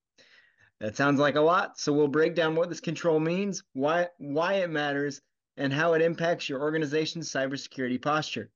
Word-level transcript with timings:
That 0.81 0.97
sounds 0.97 1.17
like 1.17 1.35
a 1.35 1.41
lot, 1.41 1.79
so 1.79 1.93
we'll 1.93 2.09
break 2.09 2.35
down 2.35 2.55
what 2.55 2.67
this 2.67 2.81
control 2.81 3.21
means, 3.21 3.63
why, 3.71 4.09
why 4.17 4.55
it 4.55 4.69
matters, 4.69 5.21
and 5.59 5.73
how 5.73 5.93
it 5.93 6.01
impacts 6.01 6.47
your 6.47 6.61
organization's 6.61 7.31
cybersecurity 7.31 8.01
posture. 8.01 8.49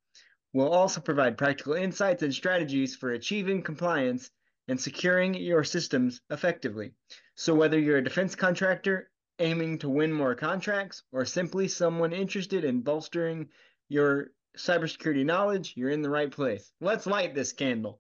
We'll 0.54 0.72
also 0.72 1.02
provide 1.02 1.38
practical 1.38 1.73
insights 1.73 2.23
and 2.23 2.34
strategies 2.34 2.96
for 2.96 3.12
achieving 3.12 3.62
compliance 3.62 4.32
and 4.68 4.80
securing 4.80 5.34
your 5.34 5.63
systems 5.66 6.22
effectively. 6.30 6.94
So, 7.36 7.54
whether 7.54 7.77
you're 7.77 7.98
a 7.98 8.04
defense 8.04 8.36
contractor 8.36 9.12
aiming 9.40 9.80
to 9.80 9.90
win 9.90 10.13
more 10.13 10.36
contracts 10.36 11.04
or 11.12 11.26
simply 11.26 11.68
someone 11.68 12.13
interested 12.13 12.63
in 12.63 12.82
bolstering 12.82 13.49
your 13.90 14.30
cybersecurity 14.58 15.26
knowledge, 15.26 15.74
you're 15.76 15.90
in 15.90 16.04
the 16.04 16.10
right 16.10 16.32
place. 16.32 16.72
Let's 16.80 17.05
light 17.05 17.35
this 17.35 17.52
candle. 17.52 17.99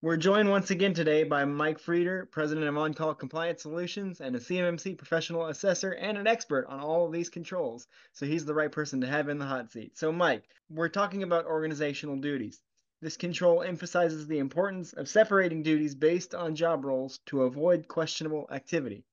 We're 0.00 0.16
joined 0.16 0.48
once 0.48 0.70
again 0.70 0.94
today 0.94 1.24
by 1.24 1.44
Mike 1.44 1.80
Frieder, 1.80 2.30
President 2.30 2.68
of 2.68 2.78
On 2.78 2.94
Call 2.94 3.16
Compliance 3.16 3.62
Solutions 3.62 4.20
and 4.20 4.36
a 4.36 4.38
CMMC 4.38 4.96
professional 4.96 5.46
assessor 5.46 5.90
and 5.90 6.16
an 6.16 6.28
expert 6.28 6.66
on 6.68 6.78
all 6.78 7.04
of 7.04 7.10
these 7.10 7.28
controls. 7.28 7.88
So 8.12 8.24
he's 8.24 8.44
the 8.44 8.54
right 8.54 8.70
person 8.70 9.00
to 9.00 9.08
have 9.08 9.28
in 9.28 9.38
the 9.38 9.44
hot 9.44 9.72
seat. 9.72 9.98
So, 9.98 10.12
Mike, 10.12 10.44
we're 10.70 10.88
talking 10.88 11.24
about 11.24 11.46
organizational 11.46 12.14
duties. 12.14 12.62
This 13.00 13.16
control 13.16 13.64
emphasizes 13.64 14.28
the 14.28 14.38
importance 14.38 14.92
of 14.92 15.08
separating 15.08 15.64
duties 15.64 15.96
based 15.96 16.32
on 16.32 16.54
job 16.54 16.84
roles 16.84 17.18
to 17.26 17.42
avoid 17.42 17.88
questionable 17.88 18.48
activity. 18.52 19.04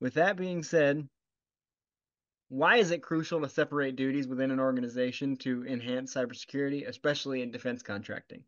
With 0.00 0.14
that 0.14 0.36
being 0.36 0.64
said, 0.64 1.08
why 2.48 2.78
is 2.78 2.90
it 2.90 3.04
crucial 3.04 3.40
to 3.42 3.48
separate 3.48 3.94
duties 3.94 4.26
within 4.26 4.50
an 4.50 4.58
organization 4.58 5.36
to 5.36 5.64
enhance 5.64 6.12
cybersecurity, 6.12 6.88
especially 6.88 7.42
in 7.42 7.52
defense 7.52 7.84
contracting? 7.84 8.42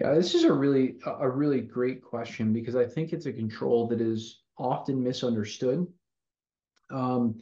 Yeah, 0.00 0.14
this 0.14 0.34
is 0.34 0.44
a 0.44 0.52
really 0.52 0.96
a 1.06 1.28
really 1.28 1.60
great 1.60 2.02
question 2.02 2.52
because 2.52 2.74
I 2.74 2.84
think 2.84 3.12
it's 3.12 3.26
a 3.26 3.32
control 3.32 3.86
that 3.88 4.00
is 4.00 4.42
often 4.58 5.02
misunderstood. 5.02 5.86
Um, 6.90 7.40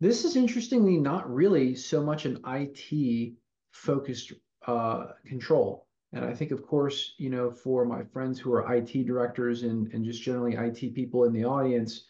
this 0.00 0.24
is 0.24 0.36
interestingly 0.36 0.98
not 0.98 1.32
really 1.32 1.74
so 1.74 2.02
much 2.02 2.26
an 2.26 2.40
IT 2.46 3.34
focused 3.72 4.32
uh, 4.66 5.06
control. 5.26 5.86
And 6.12 6.24
I 6.24 6.34
think, 6.34 6.52
of 6.52 6.66
course, 6.66 7.14
you 7.18 7.30
know, 7.30 7.50
for 7.50 7.84
my 7.84 8.04
friends 8.04 8.38
who 8.38 8.52
are 8.52 8.72
IT 8.74 9.06
directors 9.06 9.62
and, 9.62 9.92
and 9.92 10.04
just 10.04 10.22
generally 10.22 10.54
IT 10.54 10.94
people 10.94 11.24
in 11.24 11.32
the 11.32 11.44
audience, 11.44 12.04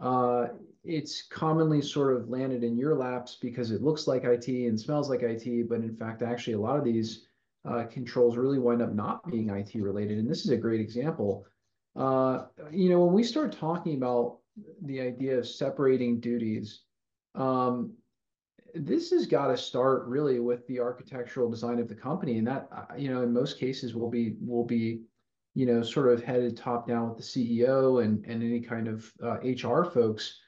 uh, 0.00 0.48
it's 0.84 1.22
commonly 1.22 1.80
sort 1.80 2.14
of 2.14 2.28
landed 2.28 2.62
in 2.62 2.76
your 2.76 2.94
laps 2.94 3.38
because 3.40 3.70
it 3.70 3.80
looks 3.80 4.06
like 4.06 4.24
IT 4.24 4.48
and 4.48 4.78
smells 4.78 5.08
like 5.08 5.22
IT, 5.22 5.68
but 5.68 5.80
in 5.80 5.96
fact, 5.96 6.22
actually, 6.22 6.52
a 6.52 6.60
lot 6.60 6.78
of 6.78 6.84
these 6.84 7.25
uh, 7.68 7.84
controls 7.84 8.36
really 8.36 8.58
wind 8.58 8.82
up 8.82 8.92
not 8.92 9.28
being 9.30 9.50
IT 9.50 9.74
related. 9.74 10.18
And 10.18 10.30
this 10.30 10.44
is 10.44 10.50
a 10.50 10.56
great 10.56 10.80
example. 10.80 11.46
Uh, 11.96 12.44
you 12.70 12.88
know, 12.88 13.04
when 13.04 13.14
we 13.14 13.24
start 13.24 13.52
talking 13.52 13.96
about 13.96 14.38
the 14.82 15.00
idea 15.00 15.38
of 15.38 15.48
separating 15.48 16.20
duties, 16.20 16.82
um, 17.34 17.92
this 18.74 19.10
has 19.10 19.26
got 19.26 19.48
to 19.48 19.56
start 19.56 20.06
really 20.06 20.38
with 20.38 20.66
the 20.66 20.78
architectural 20.78 21.50
design 21.50 21.78
of 21.78 21.88
the 21.88 21.94
company, 21.94 22.38
and 22.38 22.46
that 22.46 22.68
uh, 22.70 22.94
you 22.96 23.12
know, 23.12 23.22
in 23.22 23.32
most 23.32 23.58
cases, 23.58 23.94
will 23.94 24.10
be 24.10 24.36
will 24.40 24.64
be 24.64 25.00
you 25.54 25.64
know 25.64 25.82
sort 25.82 26.12
of 26.12 26.22
headed 26.22 26.56
top 26.56 26.86
down 26.86 27.08
with 27.08 27.16
the 27.16 27.22
CEO 27.22 28.04
and 28.04 28.24
and 28.26 28.42
any 28.42 28.60
kind 28.60 28.88
of 28.88 29.10
uh, 29.22 29.38
HR 29.42 29.84
folks. 29.84 30.40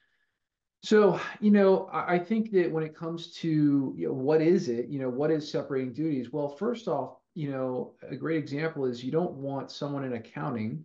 So, 0.83 1.21
you 1.41 1.51
know, 1.51 1.89
I 1.93 2.19
think 2.19 2.53
that 2.53 2.71
when 2.71 2.85
it 2.85 2.95
comes 2.95 3.33
to 3.39 3.95
you 3.97 4.07
know, 4.07 4.13
what 4.13 4.41
is 4.41 4.69
it, 4.69 4.89
you 4.89 5.01
know, 5.01 5.09
what 5.11 5.31
is 5.31 5.51
separating 5.51 5.93
duties? 5.93 6.33
Well, 6.33 6.49
first 6.49 6.87
off, 6.87 7.17
you 7.35 7.51
know, 7.51 7.95
a 8.09 8.17
great 8.17 8.39
example 8.39 8.85
is 8.85 9.03
you 9.03 9.11
don't 9.11 9.35
want 9.35 9.71
someone 9.71 10.05
in 10.05 10.13
accounting 10.13 10.85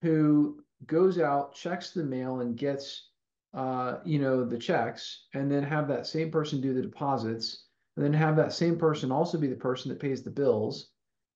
who 0.00 0.62
goes 0.86 1.18
out, 1.18 1.54
checks 1.54 1.90
the 1.90 2.02
mail, 2.02 2.40
and 2.40 2.56
gets, 2.56 3.10
uh, 3.54 3.98
you 4.04 4.18
know, 4.18 4.44
the 4.44 4.58
checks, 4.58 5.26
and 5.34 5.50
then 5.50 5.62
have 5.62 5.88
that 5.88 6.06
same 6.06 6.30
person 6.30 6.60
do 6.60 6.74
the 6.74 6.82
deposits, 6.82 7.66
and 7.96 8.04
then 8.04 8.12
have 8.12 8.36
that 8.36 8.52
same 8.52 8.78
person 8.78 9.12
also 9.12 9.38
be 9.38 9.46
the 9.46 9.54
person 9.54 9.90
that 9.90 10.00
pays 10.00 10.22
the 10.22 10.30
bills, 10.30 10.90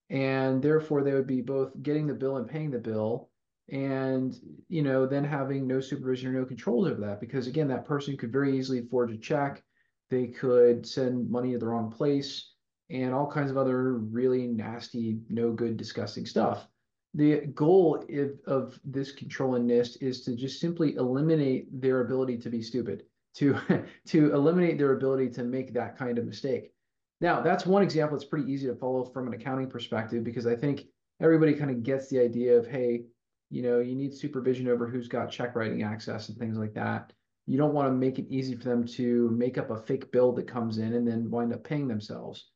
and 0.09 0.63
therefore 0.63 1.03
they 1.03 1.13
would 1.13 1.27
be 1.27 1.43
both 1.43 1.71
getting 1.83 2.07
the 2.07 2.15
bill 2.15 2.39
and 2.39 2.49
paying 2.49 2.71
the 2.71 2.79
bill 2.79 3.31
and 3.71 4.37
you 4.69 4.83
know 4.83 5.07
then 5.07 5.25
having 5.25 5.67
no 5.67 5.81
supervision 5.81 6.29
or 6.29 6.39
no 6.39 6.47
controls 6.47 6.87
over 6.87 7.01
that 7.01 7.21
because 7.21 7.47
again 7.47 7.67
that 7.67 7.85
person 7.85 8.17
could 8.17 8.33
very 8.33 8.57
easily 8.57 8.83
forge 8.83 9.13
a 9.13 9.17
check. 9.17 9.63
They 10.09 10.29
could 10.29 10.87
send 10.87 11.29
money 11.29 11.53
to 11.53 11.59
the 11.59 11.67
wrong 11.67 11.91
place 11.91 12.53
and 12.91 13.13
all 13.13 13.31
kinds 13.31 13.51
of 13.51 13.57
other 13.57 13.95
really 13.95 14.47
nasty 14.47 15.19
no 15.29 15.53
good 15.53 15.77
disgusting 15.77 16.27
stuff. 16.27 16.69
The 17.15 17.47
goal 17.55 18.05
of, 18.09 18.31
of 18.47 18.79
this 18.85 19.11
control 19.11 19.57
in 19.57 19.67
nist 19.67 20.01
is 20.01 20.23
to 20.25 20.37
just 20.37 20.61
simply 20.61 20.95
eliminate 20.95 21.81
their 21.81 22.03
ability 22.03 22.39
to 22.39 22.51
be 22.51 22.63
stupid 22.63 23.03
to 23.37 23.59
to 24.07 24.33
eliminate 24.33 24.79
their 24.79 24.93
ability 24.93 25.31
to 25.31 25.43
make 25.43 25.75
that 25.75 25.99
kind 25.99 26.19
of 26.19 26.27
mistake. 26.27 26.73
Now 27.21 27.41
that's 27.41 27.67
one 27.67 27.83
example 27.83 28.17
that's 28.17 28.29
pretty 28.29 28.53
easy 28.53 28.69
to 28.69 28.77
follow 28.77 29.05
from 29.05 29.27
an 29.27 29.35
accounting 29.35 29.69
perspective 29.69 30.23
because 30.23 30.47
i 30.47 30.55
think 30.55 30.85
everybody 31.21 31.55
kind 31.55 31.71
of 31.71 31.83
gets 31.83 32.09
the 32.09 32.21
idea 32.21 32.57
of 32.57 32.67
hey 32.67 33.07
you 33.51 33.63
know, 33.63 33.79
you 33.79 33.95
need 33.95 34.15
supervision 34.15 34.69
over 34.69 34.89
who's 34.89 35.09
got 35.09 35.31
check 35.31 35.55
writing 35.55 35.83
access 35.83 36.29
and 36.29 36.39
things 36.39 36.59
like 36.59 36.75
that. 36.75 37.13
You 37.47 37.57
don't 37.59 37.75
want 37.75 37.89
to 37.89 37.93
make 37.93 38.19
it 38.19 38.27
easy 38.29 38.57
for 38.57 38.65
them 38.65 38.85
to 38.89 39.31
make 39.31 39.57
up 39.57 39.71
a 39.71 39.77
fake 39.77 40.11
bill 40.11 40.33
that 40.33 40.49
comes 40.49 40.79
in 40.79 40.95
and 40.95 41.07
then 41.07 41.31
wind 41.31 41.53
up 41.53 41.63
paying 41.63 41.87
themselves. 41.87 42.51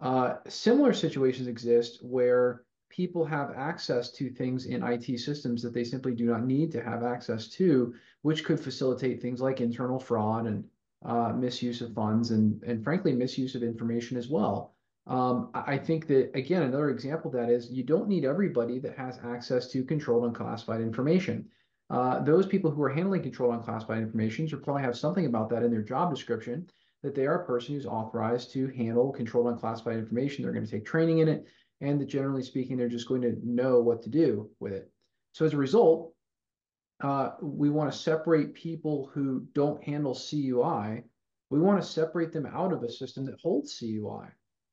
Uh, 0.00 0.34
similar 0.48 0.92
situations 0.92 1.46
exist 1.46 2.00
where 2.02 2.64
people 2.88 3.24
have 3.24 3.54
access 3.56 4.10
to 4.10 4.28
things 4.30 4.66
in 4.66 4.82
IT 4.82 5.18
systems 5.18 5.62
that 5.62 5.72
they 5.72 5.84
simply 5.84 6.12
do 6.12 6.24
not 6.24 6.44
need 6.44 6.72
to 6.72 6.82
have 6.82 7.04
access 7.04 7.48
to, 7.48 7.94
which 8.22 8.44
could 8.44 8.58
facilitate 8.58 9.22
things 9.22 9.40
like 9.40 9.60
internal 9.60 10.00
fraud 10.00 10.46
and 10.46 10.64
uh, 11.04 11.32
misuse 11.32 11.80
of 11.80 11.94
funds 11.94 12.32
and, 12.32 12.62
and 12.64 12.82
frankly, 12.82 13.12
misuse 13.12 13.54
of 13.54 13.62
information 13.62 14.16
as 14.16 14.28
well. 14.28 14.74
Um, 15.06 15.50
I 15.54 15.78
think 15.78 16.06
that, 16.08 16.30
again, 16.34 16.62
another 16.62 16.90
example 16.90 17.28
of 17.28 17.36
that 17.36 17.50
is 17.52 17.70
you 17.70 17.82
don't 17.82 18.08
need 18.08 18.24
everybody 18.24 18.78
that 18.78 18.96
has 18.96 19.18
access 19.24 19.68
to 19.72 19.84
controlled 19.84 20.24
unclassified 20.24 20.80
information. 20.80 21.48
Uh, 21.90 22.22
those 22.22 22.46
people 22.46 22.70
who 22.70 22.82
are 22.82 22.88
handling 22.88 23.22
controlled 23.22 23.54
unclassified 23.54 23.98
information 23.98 24.46
should 24.46 24.62
probably 24.62 24.82
have 24.82 24.96
something 24.96 25.26
about 25.26 25.50
that 25.50 25.62
in 25.62 25.70
their 25.70 25.82
job 25.82 26.14
description, 26.14 26.66
that 27.02 27.14
they 27.14 27.26
are 27.26 27.42
a 27.42 27.46
person 27.46 27.74
who's 27.74 27.84
authorized 27.84 28.52
to 28.52 28.68
handle 28.68 29.12
controlled 29.12 29.48
unclassified 29.48 29.98
information. 29.98 30.44
They're 30.44 30.52
going 30.52 30.64
to 30.64 30.70
take 30.70 30.86
training 30.86 31.18
in 31.18 31.28
it, 31.28 31.46
and 31.80 32.00
that 32.00 32.06
generally 32.06 32.42
speaking, 32.42 32.76
they're 32.76 32.88
just 32.88 33.08
going 33.08 33.22
to 33.22 33.36
know 33.42 33.80
what 33.80 34.02
to 34.02 34.08
do 34.08 34.48
with 34.60 34.72
it. 34.72 34.90
So 35.32 35.44
as 35.44 35.52
a 35.52 35.58
result, 35.58 36.14
uh, 37.02 37.32
we 37.42 37.70
want 37.70 37.92
to 37.92 37.98
separate 37.98 38.54
people 38.54 39.10
who 39.12 39.46
don't 39.52 39.82
handle 39.82 40.14
CUI. 40.14 41.02
We 41.50 41.58
want 41.58 41.82
to 41.82 41.86
separate 41.86 42.32
them 42.32 42.46
out 42.46 42.72
of 42.72 42.84
a 42.84 42.90
system 42.90 43.26
that 43.26 43.40
holds 43.42 43.76
CUI. 43.78 44.28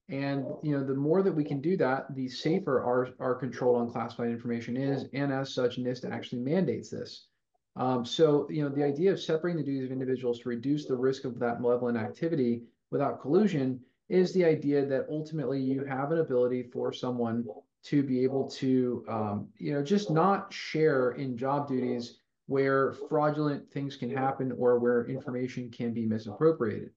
And 0.10 0.46
you 0.64 0.76
know, 0.76 0.84
the 0.84 0.96
more 0.96 1.22
that 1.22 1.32
we 1.32 1.44
can 1.44 1.62
do 1.62 1.78
that, 1.78 2.14
the 2.16 2.28
safer 2.28 2.84
our, 2.84 3.10
our 3.20 3.36
controlled 3.36 3.82
unclassified 3.84 4.30
information 4.30 4.76
is. 4.76 5.06
And 5.14 5.32
as 5.32 5.54
such, 5.54 5.78
NIST 5.78 6.10
actually 6.12 6.42
mandates 6.42 6.90
this. 6.90 7.28
Um, 7.76 8.04
so, 8.04 8.48
you 8.50 8.64
know, 8.64 8.70
the 8.70 8.84
idea 8.84 9.12
of 9.12 9.22
separating 9.22 9.64
the 9.64 9.66
duties 9.66 9.86
of 9.86 9.92
individuals 9.92 10.40
to 10.40 10.50
reduce 10.50 10.86
the 10.86 10.96
risk 10.96 11.24
of 11.26 11.40
that 11.40 11.62
malevolent 11.62 11.98
activity 11.98 12.64
without 12.92 13.22
collusion 13.22 13.80
is 14.10 14.34
the 14.34 14.44
idea 14.44 14.86
that 14.86 15.06
ultimately 15.10 15.62
you 15.62 15.86
have 15.86 16.12
an 16.12 16.20
ability 16.20 16.64
for 16.64 16.92
someone 16.92 17.46
to 17.84 18.04
be 18.04 18.24
able 18.24 18.50
to, 18.50 19.06
um, 19.08 19.48
you 19.58 19.72
know, 19.72 19.84
just 19.84 20.10
not 20.10 20.52
share 20.52 21.12
in 21.12 21.38
job 21.38 21.68
duties 21.68 22.20
where 22.48 22.94
fraudulent 23.08 23.72
things 23.72 23.96
can 23.96 24.10
happen 24.10 24.52
or 24.58 24.80
where 24.80 25.06
information 25.06 25.70
can 25.70 25.94
be 25.94 26.06
misappropriated. 26.06 26.90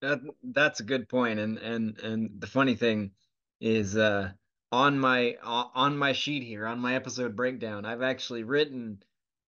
That 0.00 0.20
that's 0.42 0.80
a 0.80 0.84
good 0.84 1.08
point, 1.08 1.38
and 1.40 1.58
and 1.58 1.98
and 1.98 2.40
the 2.40 2.46
funny 2.46 2.76
thing 2.76 3.12
is, 3.60 3.96
uh, 3.96 4.32
on 4.70 4.98
my 4.98 5.36
on 5.42 5.96
my 5.96 6.12
sheet 6.12 6.42
here, 6.42 6.66
on 6.66 6.78
my 6.78 6.94
episode 6.94 7.34
breakdown, 7.34 7.84
I've 7.84 8.02
actually 8.02 8.44
written, 8.44 9.02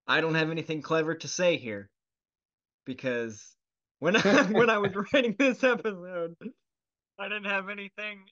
I 0.08 0.22
don't 0.22 0.36
have 0.36 0.50
anything 0.50 0.82
clever 0.82 1.16
to 1.16 1.28
say 1.28 1.58
here, 1.58 1.90
because 2.86 3.56
when 4.00 4.16
I 4.16 4.22
when 4.52 4.70
I 4.70 4.80
was 4.80 4.92
writing 5.14 5.36
this 5.38 5.64
episode, 5.64 6.36
I 7.20 7.28
didn't 7.28 7.46
have 7.46 7.70
anything 7.70 8.26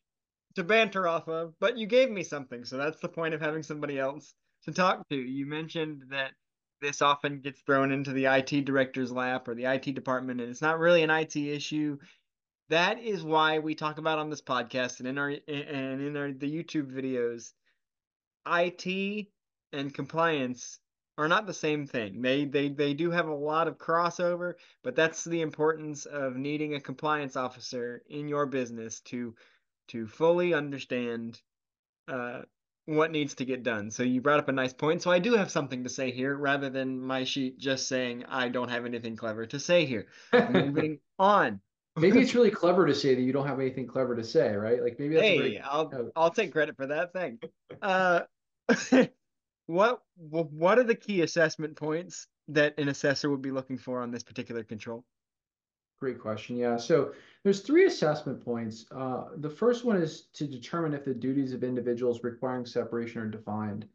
to 0.55 0.63
banter 0.63 1.07
off 1.07 1.27
of, 1.27 1.53
but 1.59 1.77
you 1.77 1.85
gave 1.85 2.09
me 2.09 2.23
something. 2.23 2.65
So 2.65 2.77
that's 2.77 2.99
the 2.99 3.09
point 3.09 3.35
of 3.35 3.41
having 3.41 3.61
somebody 3.61 3.99
else 3.99 4.33
to 4.63 4.71
talk 4.71 5.07
to. 5.09 5.15
You 5.15 5.45
mentioned 5.45 6.03
that 6.09 6.31
this 6.81 7.01
often 7.01 7.39
gets 7.39 7.61
thrown 7.61 7.91
into 7.91 8.13
the 8.13 8.25
IT 8.25 8.65
director's 8.65 9.11
lap 9.11 9.47
or 9.47 9.55
the 9.55 9.65
IT 9.65 9.93
department, 9.93 10.41
and 10.41 10.49
it's 10.49 10.61
not 10.61 10.79
really 10.79 11.03
an 11.03 11.09
IT 11.09 11.35
issue. 11.35 11.97
That 12.69 12.99
is 12.99 13.23
why 13.23 13.59
we 13.59 13.75
talk 13.75 13.97
about 13.97 14.19
on 14.19 14.29
this 14.29 14.41
podcast 14.41 14.99
and 14.99 15.07
in 15.07 15.17
our 15.17 15.29
and 15.29 16.01
in 16.01 16.17
our 16.17 16.31
the 16.31 16.51
YouTube 16.51 16.91
videos. 16.91 17.53
IT 18.45 19.27
and 19.73 19.93
compliance 19.93 20.79
are 21.17 21.27
not 21.27 21.47
the 21.47 21.53
same 21.53 21.87
thing. 21.87 22.21
They 22.21 22.45
they 22.45 22.69
they 22.69 22.93
do 22.93 23.09
have 23.11 23.27
a 23.27 23.33
lot 23.33 23.67
of 23.67 23.77
crossover, 23.77 24.53
but 24.83 24.95
that's 24.95 25.23
the 25.23 25.41
importance 25.41 26.05
of 26.05 26.35
needing 26.35 26.75
a 26.75 26.81
compliance 26.81 27.35
officer 27.35 28.03
in 28.07 28.27
your 28.27 28.45
business 28.45 28.99
to 29.01 29.35
to 29.87 30.05
fully 30.07 30.53
understand 30.53 31.41
uh, 32.07 32.41
what 32.87 33.11
needs 33.11 33.35
to 33.35 33.45
get 33.45 33.63
done. 33.63 33.91
So 33.91 34.01
you 34.01 34.21
brought 34.21 34.39
up 34.39 34.47
a 34.47 34.53
nice 34.53 34.71
point. 34.71 35.01
So 35.01 35.11
I 35.11 35.19
do 35.19 35.33
have 35.33 35.51
something 35.51 35.83
to 35.83 35.89
say 35.89 36.09
here 36.09 36.35
rather 36.35 36.69
than 36.69 37.01
my 37.01 37.25
sheet 37.25 37.59
just 37.59 37.87
saying 37.87 38.23
I 38.29 38.47
don't 38.47 38.69
have 38.69 38.85
anything 38.85 39.17
clever 39.17 39.45
to 39.45 39.59
say 39.59 39.85
here. 39.85 40.07
Moving 40.49 40.99
on. 41.19 41.59
Maybe 41.97 42.21
it's 42.21 42.33
really 42.33 42.51
clever 42.51 42.85
to 42.87 42.95
say 42.95 43.13
that 43.13 43.21
you 43.21 43.33
don't 43.33 43.45
have 43.45 43.59
anything 43.59 43.87
clever 43.87 44.15
to 44.15 44.23
say, 44.23 44.55
right? 44.55 44.81
Like 44.81 44.97
maybe 44.99 45.15
that's 45.15 45.27
hey, 45.27 45.37
very, 45.37 45.59
I'll. 45.59 46.11
I'll 46.15 46.31
take 46.31 46.53
credit 46.53 46.77
for 46.77 46.87
that 46.87 47.11
thing. 47.11 47.39
Uh, 47.81 48.21
what 49.65 50.01
what 50.15 50.79
are 50.79 50.83
the 50.83 50.95
key 50.95 51.21
assessment 51.21 51.75
points 51.75 52.27
that 52.49 52.77
an 52.77 52.87
assessor 52.87 53.29
would 53.29 53.41
be 53.41 53.51
looking 53.51 53.77
for 53.77 54.01
on 54.01 54.11
this 54.11 54.23
particular 54.23 54.63
control? 54.63 55.03
Great 55.99 56.19
question. 56.19 56.55
Yeah. 56.55 56.77
So 56.77 57.13
there's 57.43 57.61
three 57.61 57.85
assessment 57.85 58.43
points. 58.43 58.85
Uh, 58.91 59.29
the 59.37 59.49
first 59.49 59.83
one 59.83 59.97
is 59.97 60.27
to 60.33 60.45
determine 60.45 60.93
if 60.93 61.05
the 61.05 61.13
duties 61.13 61.53
of 61.53 61.63
individuals 61.63 62.23
requiring 62.23 62.65
separation 62.65 63.21
are 63.21 63.27
defined. 63.27 63.87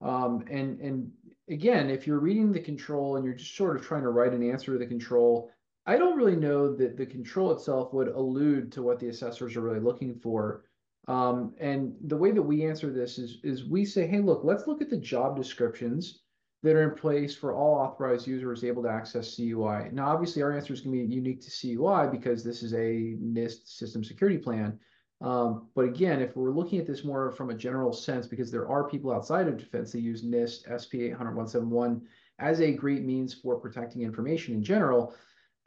Um, 0.00 0.44
and 0.50 0.80
and 0.80 1.12
again, 1.48 1.90
if 1.90 2.06
you're 2.06 2.18
reading 2.18 2.52
the 2.52 2.60
control 2.60 3.16
and 3.16 3.24
you're 3.24 3.34
just 3.34 3.56
sort 3.56 3.76
of 3.76 3.82
trying 3.82 4.02
to 4.02 4.10
write 4.10 4.32
an 4.32 4.48
answer 4.48 4.72
to 4.72 4.78
the 4.78 4.86
control, 4.86 5.50
I 5.84 5.98
don't 5.98 6.16
really 6.16 6.36
know 6.36 6.74
that 6.76 6.96
the 6.96 7.06
control 7.06 7.52
itself 7.52 7.92
would 7.92 8.08
allude 8.08 8.72
to 8.72 8.82
what 8.82 8.98
the 8.98 9.08
assessors 9.08 9.56
are 9.56 9.60
really 9.60 9.80
looking 9.80 10.14
for. 10.14 10.64
Um, 11.08 11.54
and 11.58 11.94
the 12.04 12.16
way 12.16 12.30
that 12.30 12.42
we 12.42 12.64
answer 12.64 12.90
this 12.92 13.18
is, 13.18 13.38
is 13.42 13.64
we 13.64 13.84
say, 13.84 14.06
hey, 14.06 14.20
look, 14.20 14.42
let's 14.44 14.68
look 14.68 14.80
at 14.80 14.90
the 14.90 14.96
job 14.96 15.36
descriptions 15.36 16.20
that 16.62 16.76
are 16.76 16.90
in 16.90 16.96
place 16.96 17.34
for 17.34 17.54
all 17.54 17.74
authorized 17.74 18.26
users 18.26 18.62
able 18.62 18.82
to 18.84 18.88
access 18.88 19.34
CUI. 19.34 19.90
Now, 19.92 20.08
obviously, 20.08 20.42
our 20.42 20.52
answer 20.52 20.72
is 20.72 20.80
going 20.80 20.96
to 20.96 21.06
be 21.06 21.14
unique 21.14 21.40
to 21.42 21.50
CUI 21.50 22.08
because 22.08 22.44
this 22.44 22.62
is 22.62 22.72
a 22.72 23.16
NIST 23.20 23.66
system 23.66 24.04
security 24.04 24.38
plan. 24.38 24.78
Um, 25.20 25.68
but 25.74 25.84
again, 25.84 26.20
if 26.20 26.36
we're 26.36 26.50
looking 26.50 26.78
at 26.78 26.86
this 26.86 27.04
more 27.04 27.30
from 27.30 27.50
a 27.50 27.54
general 27.54 27.92
sense, 27.92 28.26
because 28.26 28.50
there 28.50 28.68
are 28.68 28.88
people 28.88 29.12
outside 29.12 29.48
of 29.48 29.56
defense 29.56 29.92
that 29.92 30.00
use 30.00 30.24
NIST 30.24 30.66
SP 30.70 31.14
800-171 31.14 32.00
as 32.38 32.60
a 32.60 32.72
great 32.72 33.02
means 33.02 33.34
for 33.34 33.58
protecting 33.58 34.02
information 34.02 34.54
in 34.54 34.62
general, 34.62 35.14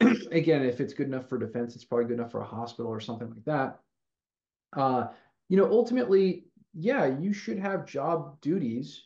again, 0.30 0.62
if 0.62 0.80
it's 0.80 0.92
good 0.92 1.06
enough 1.06 1.28
for 1.28 1.38
defense, 1.38 1.74
it's 1.74 1.84
probably 1.84 2.06
good 2.06 2.18
enough 2.18 2.32
for 2.32 2.40
a 2.40 2.46
hospital 2.46 2.90
or 2.90 3.00
something 3.00 3.30
like 3.30 3.44
that. 3.44 3.80
Uh, 4.74 5.06
you 5.48 5.56
know, 5.56 5.70
ultimately, 5.70 6.44
yeah, 6.74 7.06
you 7.06 7.32
should 7.32 7.58
have 7.58 7.86
job 7.86 8.38
duties 8.42 9.05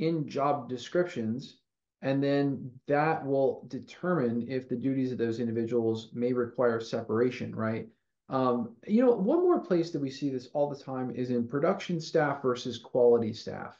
in 0.00 0.28
job 0.28 0.68
descriptions, 0.68 1.58
and 2.02 2.22
then 2.22 2.70
that 2.86 3.24
will 3.24 3.66
determine 3.68 4.46
if 4.48 4.68
the 4.68 4.76
duties 4.76 5.12
of 5.12 5.18
those 5.18 5.38
individuals 5.38 6.10
may 6.14 6.32
require 6.32 6.80
separation, 6.80 7.54
right? 7.54 7.88
Um, 8.30 8.76
you 8.86 9.04
know, 9.04 9.12
one 9.12 9.40
more 9.42 9.60
place 9.60 9.90
that 9.90 10.00
we 10.00 10.10
see 10.10 10.30
this 10.30 10.48
all 10.54 10.70
the 10.70 10.82
time 10.82 11.10
is 11.10 11.30
in 11.30 11.48
production 11.48 12.00
staff 12.00 12.42
versus 12.42 12.78
quality 12.78 13.32
staff. 13.32 13.76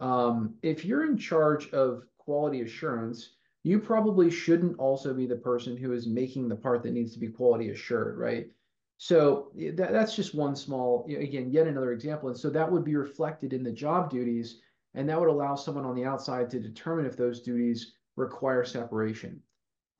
Um, 0.00 0.54
if 0.62 0.84
you're 0.84 1.06
in 1.06 1.16
charge 1.16 1.70
of 1.70 2.02
quality 2.18 2.60
assurance, 2.60 3.36
you 3.62 3.78
probably 3.78 4.30
shouldn't 4.30 4.78
also 4.78 5.14
be 5.14 5.26
the 5.26 5.36
person 5.36 5.76
who 5.76 5.92
is 5.92 6.06
making 6.06 6.48
the 6.48 6.56
part 6.56 6.82
that 6.82 6.92
needs 6.92 7.12
to 7.14 7.18
be 7.18 7.28
quality 7.28 7.70
assured, 7.70 8.18
right? 8.18 8.50
So 8.98 9.50
that, 9.54 9.92
that's 9.92 10.14
just 10.14 10.34
one 10.34 10.56
small, 10.56 11.06
again, 11.08 11.50
yet 11.50 11.66
another 11.66 11.92
example. 11.92 12.28
And 12.28 12.38
so 12.38 12.50
that 12.50 12.70
would 12.70 12.84
be 12.84 12.96
reflected 12.96 13.52
in 13.52 13.62
the 13.62 13.72
job 13.72 14.10
duties, 14.10 14.60
and 14.96 15.08
that 15.08 15.20
would 15.20 15.28
allow 15.28 15.54
someone 15.54 15.84
on 15.84 15.94
the 15.94 16.04
outside 16.04 16.50
to 16.50 16.58
determine 16.58 17.06
if 17.06 17.16
those 17.16 17.40
duties 17.40 17.92
require 18.16 18.64
separation. 18.64 19.40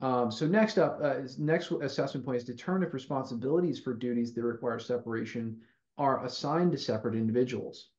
Um, 0.01 0.31
so 0.31 0.45
next 0.45 0.77
up, 0.77 0.99
uh, 1.01 1.19
next 1.37 1.71
assessment 1.71 2.25
point 2.25 2.37
is 2.37 2.43
determine 2.43 2.83
if 2.83 2.93
responsibilities 2.93 3.79
for 3.79 3.93
duties 3.93 4.33
that 4.33 4.43
require 4.43 4.79
separation 4.79 5.57
are 5.97 6.25
assigned 6.25 6.71
to 6.73 6.77
separate 6.77 7.15
individuals. 7.15 7.89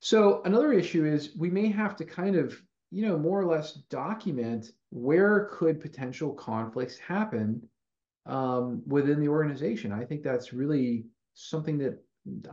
So 0.00 0.42
another 0.44 0.72
issue 0.72 1.04
is 1.04 1.34
we 1.36 1.50
may 1.50 1.68
have 1.68 1.96
to 1.96 2.04
kind 2.04 2.36
of, 2.36 2.60
you 2.90 3.06
know, 3.06 3.18
more 3.18 3.40
or 3.40 3.46
less 3.46 3.74
document 3.90 4.72
where 4.90 5.50
could 5.52 5.80
potential 5.80 6.32
conflicts 6.32 6.98
happen 6.98 7.66
um, 8.24 8.82
within 8.86 9.20
the 9.20 9.28
organization. 9.28 9.92
I 9.92 10.04
think 10.04 10.22
that's 10.22 10.52
really 10.52 11.06
something 11.34 11.78
that 11.78 12.02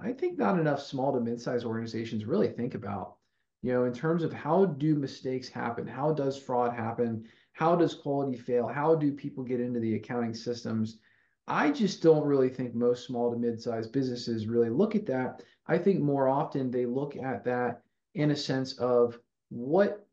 I 0.01 0.13
think 0.13 0.37
not 0.37 0.59
enough 0.59 0.81
small 0.81 1.13
to 1.13 1.19
mid-sized 1.19 1.65
organizations 1.65 2.25
really 2.25 2.49
think 2.49 2.75
about. 2.75 3.17
You 3.65 3.73
know, 3.73 3.85
in 3.85 3.93
terms 3.93 4.21
of 4.21 4.31
how 4.31 4.65
do 4.65 4.93
mistakes 4.93 5.49
happen? 5.49 5.87
How 5.87 6.13
does 6.13 6.37
fraud 6.37 6.71
happen? 6.71 7.27
How 7.53 7.75
does 7.75 7.95
quality 7.95 8.37
fail? 8.37 8.67
How 8.67 8.93
do 8.93 9.11
people 9.11 9.43
get 9.43 9.59
into 9.59 9.79
the 9.79 9.95
accounting 9.95 10.35
systems? 10.35 10.99
I 11.47 11.71
just 11.71 12.03
don't 12.03 12.27
really 12.27 12.49
think 12.49 12.75
most 12.75 13.07
small 13.07 13.31
to 13.31 13.39
mid-sized 13.39 13.91
businesses 13.91 14.45
really 14.45 14.69
look 14.69 14.93
at 14.93 15.07
that. 15.07 15.41
I 15.65 15.79
think 15.79 15.99
more 15.99 16.27
often 16.27 16.69
they 16.69 16.85
look 16.85 17.17
at 17.17 17.43
that 17.45 17.81
in 18.13 18.29
a 18.29 18.35
sense 18.35 18.77
of 18.77 19.17
what 19.49 20.07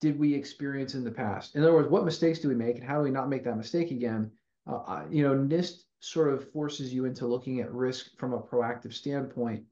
did 0.00 0.18
we 0.18 0.34
experience 0.34 0.96
in 0.96 1.04
the 1.04 1.12
past? 1.12 1.54
In 1.54 1.62
other 1.62 1.74
words, 1.74 1.88
what 1.88 2.04
mistakes 2.04 2.40
do 2.40 2.48
we 2.48 2.56
make 2.56 2.78
and 2.78 2.84
how 2.84 2.96
do 2.96 3.04
we 3.04 3.12
not 3.12 3.28
make 3.28 3.44
that 3.44 3.56
mistake 3.56 3.92
again? 3.92 4.32
uh, 4.66 5.04
you 5.08 5.22
know, 5.22 5.36
NIST 5.36 5.84
sort 6.00 6.34
of 6.34 6.50
forces 6.50 6.92
you 6.92 7.04
into 7.04 7.28
looking 7.28 7.60
at 7.60 7.72
risk 7.72 8.18
from 8.18 8.32
a 8.32 8.42
proactive 8.42 8.92
standpoint. 8.92 9.62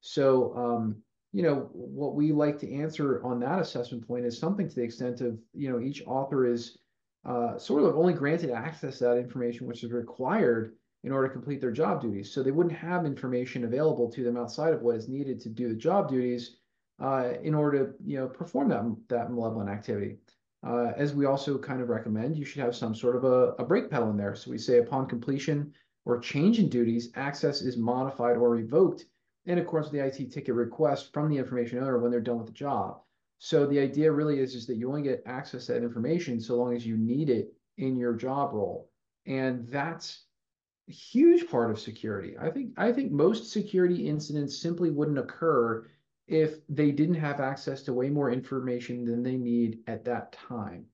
So, 0.00 0.56
um, 0.56 0.96
you 1.32 1.42
know, 1.42 1.70
what 1.72 2.14
we 2.14 2.30
like 2.32 2.58
to 2.58 2.72
answer 2.72 3.22
on 3.24 3.40
that 3.40 3.58
assessment 3.58 4.06
point 4.06 4.26
is 4.26 4.38
something 4.38 4.68
to 4.68 4.74
the 4.74 4.82
extent 4.82 5.20
of, 5.22 5.38
you 5.54 5.70
know, 5.70 5.80
each 5.80 6.02
author 6.06 6.46
is 6.46 6.78
uh, 7.24 7.58
sort 7.58 7.82
of 7.82 7.96
only 7.96 8.12
granted 8.12 8.50
access 8.50 8.98
to 8.98 9.04
that 9.04 9.16
information, 9.16 9.66
which 9.66 9.82
is 9.82 9.92
required 9.92 10.74
in 11.04 11.10
order 11.10 11.28
to 11.28 11.32
complete 11.32 11.60
their 11.60 11.70
job 11.70 12.02
duties. 12.02 12.32
So 12.32 12.42
they 12.42 12.50
wouldn't 12.50 12.76
have 12.76 13.06
information 13.06 13.64
available 13.64 14.10
to 14.12 14.22
them 14.22 14.36
outside 14.36 14.74
of 14.74 14.82
what 14.82 14.96
is 14.96 15.08
needed 15.08 15.40
to 15.40 15.48
do 15.48 15.68
the 15.68 15.74
job 15.74 16.08
duties 16.08 16.56
uh, 17.00 17.32
in 17.42 17.54
order 17.54 17.86
to, 17.86 17.94
you 18.04 18.18
know, 18.18 18.28
perform 18.28 18.68
that, 18.68 18.84
that 19.08 19.32
malevolent 19.32 19.70
activity. 19.70 20.18
Uh, 20.64 20.92
as 20.96 21.14
we 21.14 21.24
also 21.24 21.58
kind 21.58 21.80
of 21.80 21.88
recommend, 21.88 22.36
you 22.36 22.44
should 22.44 22.62
have 22.62 22.76
some 22.76 22.94
sort 22.94 23.16
of 23.16 23.24
a, 23.24 23.54
a 23.58 23.64
brake 23.64 23.90
pedal 23.90 24.10
in 24.10 24.16
there. 24.16 24.34
So 24.36 24.50
we 24.50 24.58
say 24.58 24.78
upon 24.78 25.08
completion 25.08 25.72
or 26.04 26.18
change 26.18 26.58
in 26.58 26.68
duties, 26.68 27.10
access 27.16 27.62
is 27.62 27.76
modified 27.76 28.36
or 28.36 28.50
revoked 28.50 29.06
in 29.46 29.58
accordance 29.58 29.90
with 29.90 30.00
the 30.00 30.06
IT 30.06 30.32
ticket 30.32 30.54
request 30.54 31.12
from 31.12 31.28
the 31.28 31.38
information 31.38 31.78
owner 31.78 31.98
when 31.98 32.10
they're 32.10 32.20
done 32.20 32.38
with 32.38 32.46
the 32.46 32.52
job. 32.52 33.00
So 33.38 33.66
the 33.66 33.80
idea 33.80 34.12
really 34.12 34.38
is, 34.38 34.54
is 34.54 34.66
that 34.66 34.76
you 34.76 34.88
only 34.88 35.02
get 35.02 35.22
access 35.26 35.66
to 35.66 35.72
that 35.72 35.82
information 35.82 36.40
so 36.40 36.56
long 36.56 36.76
as 36.76 36.86
you 36.86 36.96
need 36.96 37.28
it 37.28 37.52
in 37.76 37.96
your 37.96 38.14
job 38.14 38.52
role. 38.52 38.88
And 39.26 39.66
that's 39.68 40.26
a 40.88 40.92
huge 40.92 41.48
part 41.50 41.70
of 41.70 41.80
security. 41.80 42.36
I 42.38 42.50
think 42.50 42.72
I 42.76 42.92
think 42.92 43.10
most 43.10 43.50
security 43.50 44.08
incidents 44.08 44.58
simply 44.58 44.90
wouldn't 44.90 45.18
occur 45.18 45.88
if 46.28 46.66
they 46.68 46.92
didn't 46.92 47.16
have 47.16 47.40
access 47.40 47.82
to 47.82 47.92
way 47.92 48.10
more 48.10 48.30
information 48.30 49.04
than 49.04 49.22
they 49.22 49.36
need 49.36 49.80
at 49.86 50.04
that 50.04 50.32
time. 50.32 50.86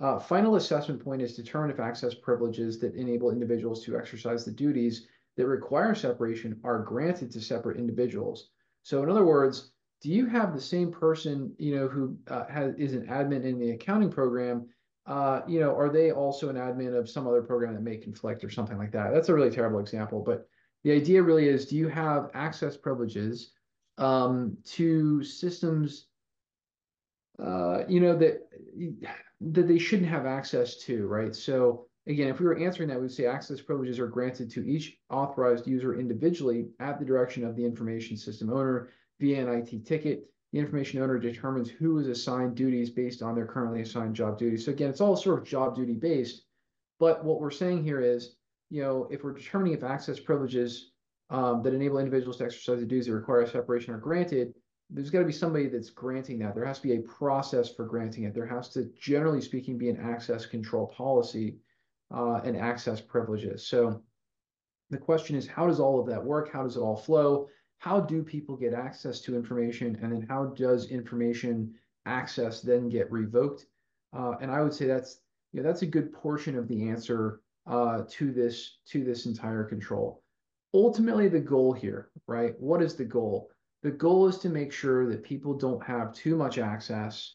Uh, 0.00 0.18
final 0.18 0.56
assessment 0.56 1.02
point 1.02 1.22
is 1.22 1.36
determine 1.36 1.70
if 1.70 1.78
access 1.78 2.14
privileges 2.14 2.80
that 2.80 2.94
enable 2.94 3.30
individuals 3.30 3.84
to 3.84 3.96
exercise 3.96 4.44
the 4.44 4.50
duties 4.50 5.06
that 5.36 5.46
require 5.46 5.94
separation 5.94 6.60
are 6.64 6.80
granted 6.80 7.30
to 7.32 7.40
separate 7.40 7.78
individuals. 7.78 8.50
So 8.82 9.02
in 9.02 9.10
other 9.10 9.24
words, 9.24 9.72
do 10.00 10.10
you 10.10 10.26
have 10.26 10.52
the 10.52 10.60
same 10.60 10.92
person, 10.92 11.54
you 11.58 11.74
know, 11.76 11.88
who 11.88 12.16
uh, 12.28 12.44
has, 12.46 12.74
is 12.76 12.94
an 12.94 13.06
admin 13.06 13.44
in 13.44 13.58
the 13.58 13.70
accounting 13.70 14.10
program, 14.10 14.68
uh, 15.06 15.40
you 15.46 15.60
know, 15.60 15.74
are 15.76 15.90
they 15.90 16.12
also 16.12 16.48
an 16.48 16.56
admin 16.56 16.98
of 16.98 17.08
some 17.08 17.26
other 17.26 17.42
program 17.42 17.74
that 17.74 17.82
may 17.82 17.96
conflict 17.96 18.44
or 18.44 18.50
something 18.50 18.78
like 18.78 18.92
that? 18.92 19.12
That's 19.12 19.28
a 19.28 19.34
really 19.34 19.50
terrible 19.50 19.80
example, 19.80 20.20
but 20.20 20.46
the 20.82 20.92
idea 20.92 21.22
really 21.22 21.48
is, 21.48 21.66
do 21.66 21.76
you 21.76 21.88
have 21.88 22.30
access 22.34 22.76
privileges 22.76 23.52
um, 23.98 24.56
to 24.64 25.22
systems, 25.24 26.06
uh, 27.42 27.84
you 27.88 28.00
know, 28.00 28.16
that 28.16 28.48
that 29.40 29.68
they 29.68 29.78
shouldn't 29.78 30.08
have 30.08 30.26
access 30.26 30.76
to, 30.84 31.06
right? 31.06 31.34
So 31.34 31.86
again, 32.06 32.28
if 32.28 32.38
we 32.38 32.46
were 32.46 32.58
answering 32.58 32.88
that, 32.88 33.00
we'd 33.00 33.10
say 33.10 33.26
access 33.26 33.60
privileges 33.60 33.98
are 33.98 34.06
granted 34.06 34.50
to 34.50 34.66
each 34.66 34.98
authorized 35.10 35.66
user 35.66 35.98
individually 35.98 36.68
at 36.80 36.98
the 36.98 37.04
direction 37.04 37.44
of 37.44 37.56
the 37.56 37.64
information 37.64 38.16
system 38.16 38.50
owner 38.50 38.90
via 39.20 39.46
an 39.46 39.52
IT 39.58 39.86
ticket. 39.86 40.30
The 40.52 40.58
information 40.58 41.02
owner 41.02 41.18
determines 41.18 41.70
who 41.70 41.98
is 41.98 42.08
assigned 42.08 42.54
duties 42.54 42.90
based 42.90 43.22
on 43.22 43.34
their 43.34 43.46
currently 43.46 43.80
assigned 43.80 44.14
job 44.14 44.38
duties. 44.38 44.64
So 44.64 44.72
again, 44.72 44.90
it's 44.90 45.00
all 45.00 45.16
sort 45.16 45.40
of 45.40 45.46
job 45.46 45.74
duty 45.74 45.94
based. 45.94 46.42
But 47.00 47.24
what 47.24 47.40
we're 47.40 47.50
saying 47.50 47.82
here 47.82 48.00
is, 48.00 48.36
you 48.70 48.82
know, 48.82 49.08
if 49.10 49.24
we're 49.24 49.32
determining 49.32 49.74
if 49.74 49.82
access 49.82 50.20
privileges 50.20 50.92
um, 51.30 51.62
that 51.62 51.74
enable 51.74 51.98
individuals 51.98 52.36
to 52.36 52.44
exercise 52.44 52.80
the 52.80 52.86
duties 52.86 53.06
that 53.06 53.14
require 53.14 53.46
separation 53.46 53.94
are 53.94 53.98
granted, 53.98 54.54
there's 54.90 55.10
got 55.10 55.20
to 55.20 55.24
be 55.24 55.32
somebody 55.32 55.66
that's 55.66 55.90
granting 55.90 56.38
that. 56.38 56.54
There 56.54 56.64
has 56.64 56.78
to 56.78 56.86
be 56.86 56.94
a 56.94 57.00
process 57.00 57.70
for 57.74 57.86
granting 57.86 58.24
it. 58.24 58.34
There 58.34 58.46
has 58.46 58.68
to, 58.70 58.84
generally 59.00 59.40
speaking, 59.40 59.78
be 59.78 59.88
an 59.88 59.98
access 59.98 60.46
control 60.46 60.86
policy 60.86 61.56
uh, 62.14 62.40
and 62.44 62.56
access 62.56 63.00
privileges. 63.00 63.66
So 63.66 64.02
the 64.90 64.98
question 64.98 65.36
is, 65.36 65.46
how 65.46 65.66
does 65.66 65.80
all 65.80 66.00
of 66.00 66.06
that 66.06 66.24
work? 66.24 66.52
How 66.52 66.62
does 66.62 66.76
it 66.76 66.80
all 66.80 66.96
flow? 66.96 67.48
How 67.78 68.00
do 68.00 68.22
people 68.22 68.56
get 68.56 68.72
access 68.72 69.20
to 69.22 69.34
information? 69.34 69.98
And 70.00 70.12
then 70.12 70.26
how 70.28 70.46
does 70.46 70.90
information 70.90 71.74
access 72.06 72.60
then 72.60 72.88
get 72.88 73.10
revoked? 73.10 73.66
Uh, 74.16 74.34
and 74.40 74.50
I 74.50 74.62
would 74.62 74.72
say 74.72 74.86
that's 74.86 75.20
you 75.52 75.62
know, 75.62 75.68
that's 75.68 75.82
a 75.82 75.86
good 75.86 76.12
portion 76.12 76.56
of 76.56 76.68
the 76.68 76.88
answer 76.88 77.40
uh, 77.66 78.02
to 78.10 78.32
this 78.32 78.78
to 78.88 79.04
this 79.04 79.26
entire 79.26 79.64
control. 79.64 80.22
Ultimately, 80.72 81.28
the 81.28 81.40
goal 81.40 81.72
here, 81.72 82.10
right? 82.26 82.54
What 82.60 82.82
is 82.82 82.94
the 82.94 83.04
goal? 83.04 83.50
The 83.82 83.90
goal 83.90 84.26
is 84.28 84.38
to 84.38 84.48
make 84.48 84.72
sure 84.72 85.08
that 85.08 85.22
people 85.22 85.54
don't 85.54 85.82
have 85.84 86.12
too 86.12 86.36
much 86.36 86.58
access, 86.58 87.34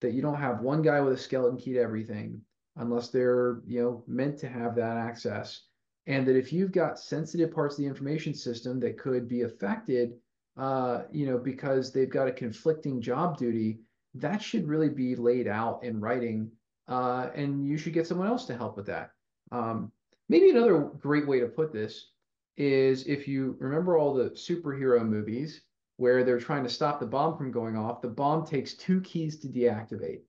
that 0.00 0.12
you 0.12 0.22
don't 0.22 0.40
have 0.40 0.60
one 0.60 0.82
guy 0.82 1.00
with 1.00 1.12
a 1.12 1.18
skeleton 1.18 1.58
key 1.58 1.74
to 1.74 1.80
everything, 1.80 2.42
unless 2.76 3.08
they're 3.08 3.60
you 3.66 3.82
know 3.82 4.04
meant 4.06 4.38
to 4.38 4.48
have 4.48 4.74
that 4.76 4.96
access, 4.96 5.62
and 6.06 6.26
that 6.26 6.36
if 6.36 6.52
you've 6.52 6.72
got 6.72 6.98
sensitive 6.98 7.52
parts 7.52 7.74
of 7.74 7.82
the 7.82 7.88
information 7.88 8.34
system 8.34 8.80
that 8.80 8.98
could 8.98 9.28
be 9.28 9.42
affected, 9.42 10.14
uh, 10.56 11.02
you 11.12 11.26
know, 11.26 11.38
because 11.38 11.92
they've 11.92 12.10
got 12.10 12.28
a 12.28 12.32
conflicting 12.32 13.00
job 13.00 13.38
duty, 13.38 13.80
that 14.14 14.42
should 14.42 14.66
really 14.66 14.88
be 14.88 15.14
laid 15.14 15.46
out 15.46 15.82
in 15.84 16.00
writing, 16.00 16.50
uh, 16.88 17.30
and 17.34 17.66
you 17.66 17.76
should 17.78 17.92
get 17.92 18.06
someone 18.06 18.26
else 18.26 18.46
to 18.46 18.56
help 18.56 18.76
with 18.76 18.86
that. 18.86 19.12
Um, 19.52 19.92
maybe 20.28 20.50
another 20.50 20.78
great 20.78 21.26
way 21.26 21.40
to 21.40 21.46
put 21.46 21.72
this 21.72 22.10
is 22.56 23.06
if 23.06 23.26
you 23.26 23.56
remember 23.58 23.96
all 23.96 24.12
the 24.12 24.30
superhero 24.30 25.06
movies 25.06 25.62
where 25.96 26.24
they're 26.24 26.40
trying 26.40 26.64
to 26.64 26.68
stop 26.68 26.98
the 26.98 27.06
bomb 27.06 27.36
from 27.36 27.52
going 27.52 27.76
off, 27.76 28.02
the 28.02 28.08
bomb 28.08 28.44
takes 28.44 28.74
two 28.74 29.00
keys 29.02 29.38
to 29.38 29.48
deactivate. 29.48 30.20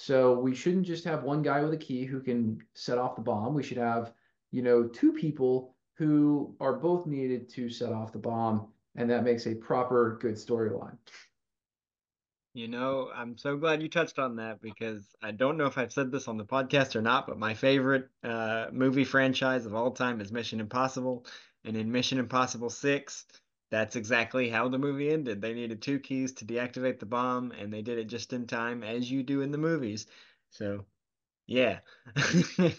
So 0.00 0.38
we 0.38 0.54
shouldn't 0.54 0.86
just 0.86 1.04
have 1.06 1.24
one 1.24 1.42
guy 1.42 1.60
with 1.60 1.72
a 1.72 1.76
key 1.76 2.04
who 2.04 2.20
can 2.20 2.62
set 2.74 2.98
off 2.98 3.16
the 3.16 3.20
bomb. 3.20 3.52
We 3.52 3.64
should 3.64 3.78
have, 3.78 4.12
you 4.52 4.62
know, 4.62 4.84
two 4.84 5.12
people 5.12 5.74
who 5.94 6.54
are 6.60 6.74
both 6.74 7.04
needed 7.04 7.48
to 7.50 7.68
set 7.68 7.92
off 7.92 8.12
the 8.12 8.20
bomb, 8.20 8.68
and 8.94 9.10
that 9.10 9.24
makes 9.24 9.48
a 9.48 9.56
proper 9.56 10.16
good 10.22 10.36
storyline. 10.36 10.96
You 12.54 12.68
know, 12.68 13.10
I'm 13.12 13.36
so 13.36 13.56
glad 13.56 13.82
you 13.82 13.88
touched 13.88 14.20
on 14.20 14.36
that 14.36 14.62
because 14.62 15.16
I 15.20 15.32
don't 15.32 15.56
know 15.56 15.66
if 15.66 15.76
I've 15.76 15.92
said 15.92 16.12
this 16.12 16.28
on 16.28 16.36
the 16.36 16.44
podcast 16.44 16.94
or 16.94 17.02
not, 17.02 17.26
but 17.26 17.36
my 17.36 17.54
favorite 17.54 18.08
uh, 18.22 18.66
movie 18.70 19.04
franchise 19.04 19.66
of 19.66 19.74
all 19.74 19.90
time 19.90 20.20
is 20.20 20.30
Mission 20.30 20.60
Impossible. 20.60 21.26
And 21.64 21.76
in 21.76 21.90
Mission 21.90 22.20
Impossible 22.20 22.70
6, 22.70 23.26
that's 23.70 23.96
exactly 23.96 24.48
how 24.48 24.68
the 24.68 24.78
movie 24.78 25.10
ended. 25.10 25.40
They 25.40 25.52
needed 25.52 25.82
two 25.82 25.98
keys 25.98 26.32
to 26.34 26.44
deactivate 26.44 26.98
the 26.98 27.06
bomb, 27.06 27.52
and 27.52 27.72
they 27.72 27.82
did 27.82 27.98
it 27.98 28.04
just 28.04 28.32
in 28.32 28.46
time, 28.46 28.82
as 28.82 29.10
you 29.10 29.22
do 29.22 29.42
in 29.42 29.50
the 29.50 29.58
movies. 29.58 30.06
So, 30.50 30.86
yeah. 31.46 31.80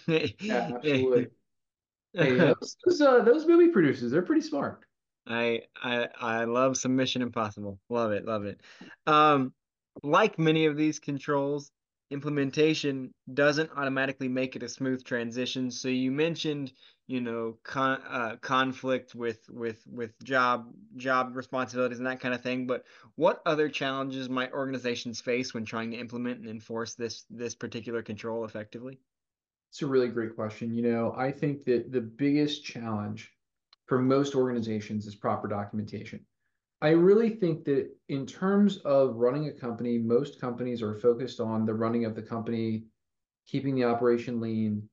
yeah, 0.08 0.24
absolutely. 0.75 1.27
hey, 2.13 2.38
those, 2.38 2.77
those, 2.86 3.01
uh, 3.01 3.22
those 3.22 3.46
movie 3.46 3.69
producers, 3.69 4.12
they're 4.12 4.22
pretty 4.22 4.41
smart. 4.41 4.86
I 5.27 5.62
I 5.84 6.08
I 6.19 6.43
love 6.46 6.75
some 6.75 6.96
Mission 6.96 7.22
Impossible. 7.22 7.79
Love 7.89 8.12
it, 8.12 8.25
love 8.25 8.46
it. 8.46 8.62
Um, 9.05 9.53
like 10.01 10.39
many 10.39 10.65
of 10.65 10.75
these 10.75 10.98
controls, 10.98 11.72
implementation 12.11 13.11
doesn't 13.33 13.71
automatically 13.75 14.27
make 14.27 14.55
it 14.55 14.63
a 14.63 14.69
smooth 14.69 15.03
transition. 15.03 15.71
So 15.71 15.87
you 15.89 16.11
mentioned, 16.11 16.73
you 17.07 17.21
know, 17.21 17.57
con- 17.63 18.01
uh, 18.07 18.37
conflict 18.41 19.15
with 19.15 19.47
with 19.49 19.85
with 19.87 20.13
job 20.23 20.73
job 20.95 21.35
responsibilities 21.35 21.99
and 21.99 22.07
that 22.07 22.19
kind 22.19 22.33
of 22.33 22.41
thing. 22.41 22.67
But 22.67 22.85
what 23.15 23.41
other 23.45 23.69
challenges 23.69 24.29
might 24.29 24.53
organizations 24.53 25.21
face 25.21 25.53
when 25.53 25.65
trying 25.65 25.91
to 25.91 25.97
implement 25.97 26.39
and 26.39 26.49
enforce 26.49 26.95
this 26.95 27.25
this 27.29 27.55
particular 27.55 28.01
control 28.03 28.45
effectively? 28.45 28.99
It's 29.71 29.81
a 29.81 29.87
really 29.87 30.09
great 30.09 30.35
question. 30.35 30.73
You 30.73 30.83
know, 30.83 31.13
I 31.17 31.31
think 31.31 31.63
that 31.65 31.91
the 31.91 32.01
biggest 32.01 32.63
challenge 32.63 33.33
for 33.85 33.99
most 33.99 34.35
organizations 34.35 35.07
is 35.07 35.15
proper 35.15 35.47
documentation. 35.47 36.25
I 36.81 36.89
really 36.89 37.29
think 37.29 37.65
that 37.65 37.89
in 38.07 38.25
terms 38.25 38.77
of 38.77 39.15
running 39.15 39.48
a 39.48 39.51
company, 39.51 39.98
most 39.98 40.39
companies 40.39 40.81
are 40.81 40.95
focused 40.95 41.39
on 41.39 41.65
the 41.65 41.74
running 41.74 42.05
of 42.05 42.15
the 42.15 42.21
company, 42.21 42.86
keeping 43.48 43.75
the 43.75 43.83
operation 43.83 44.39
lean, 44.39 44.88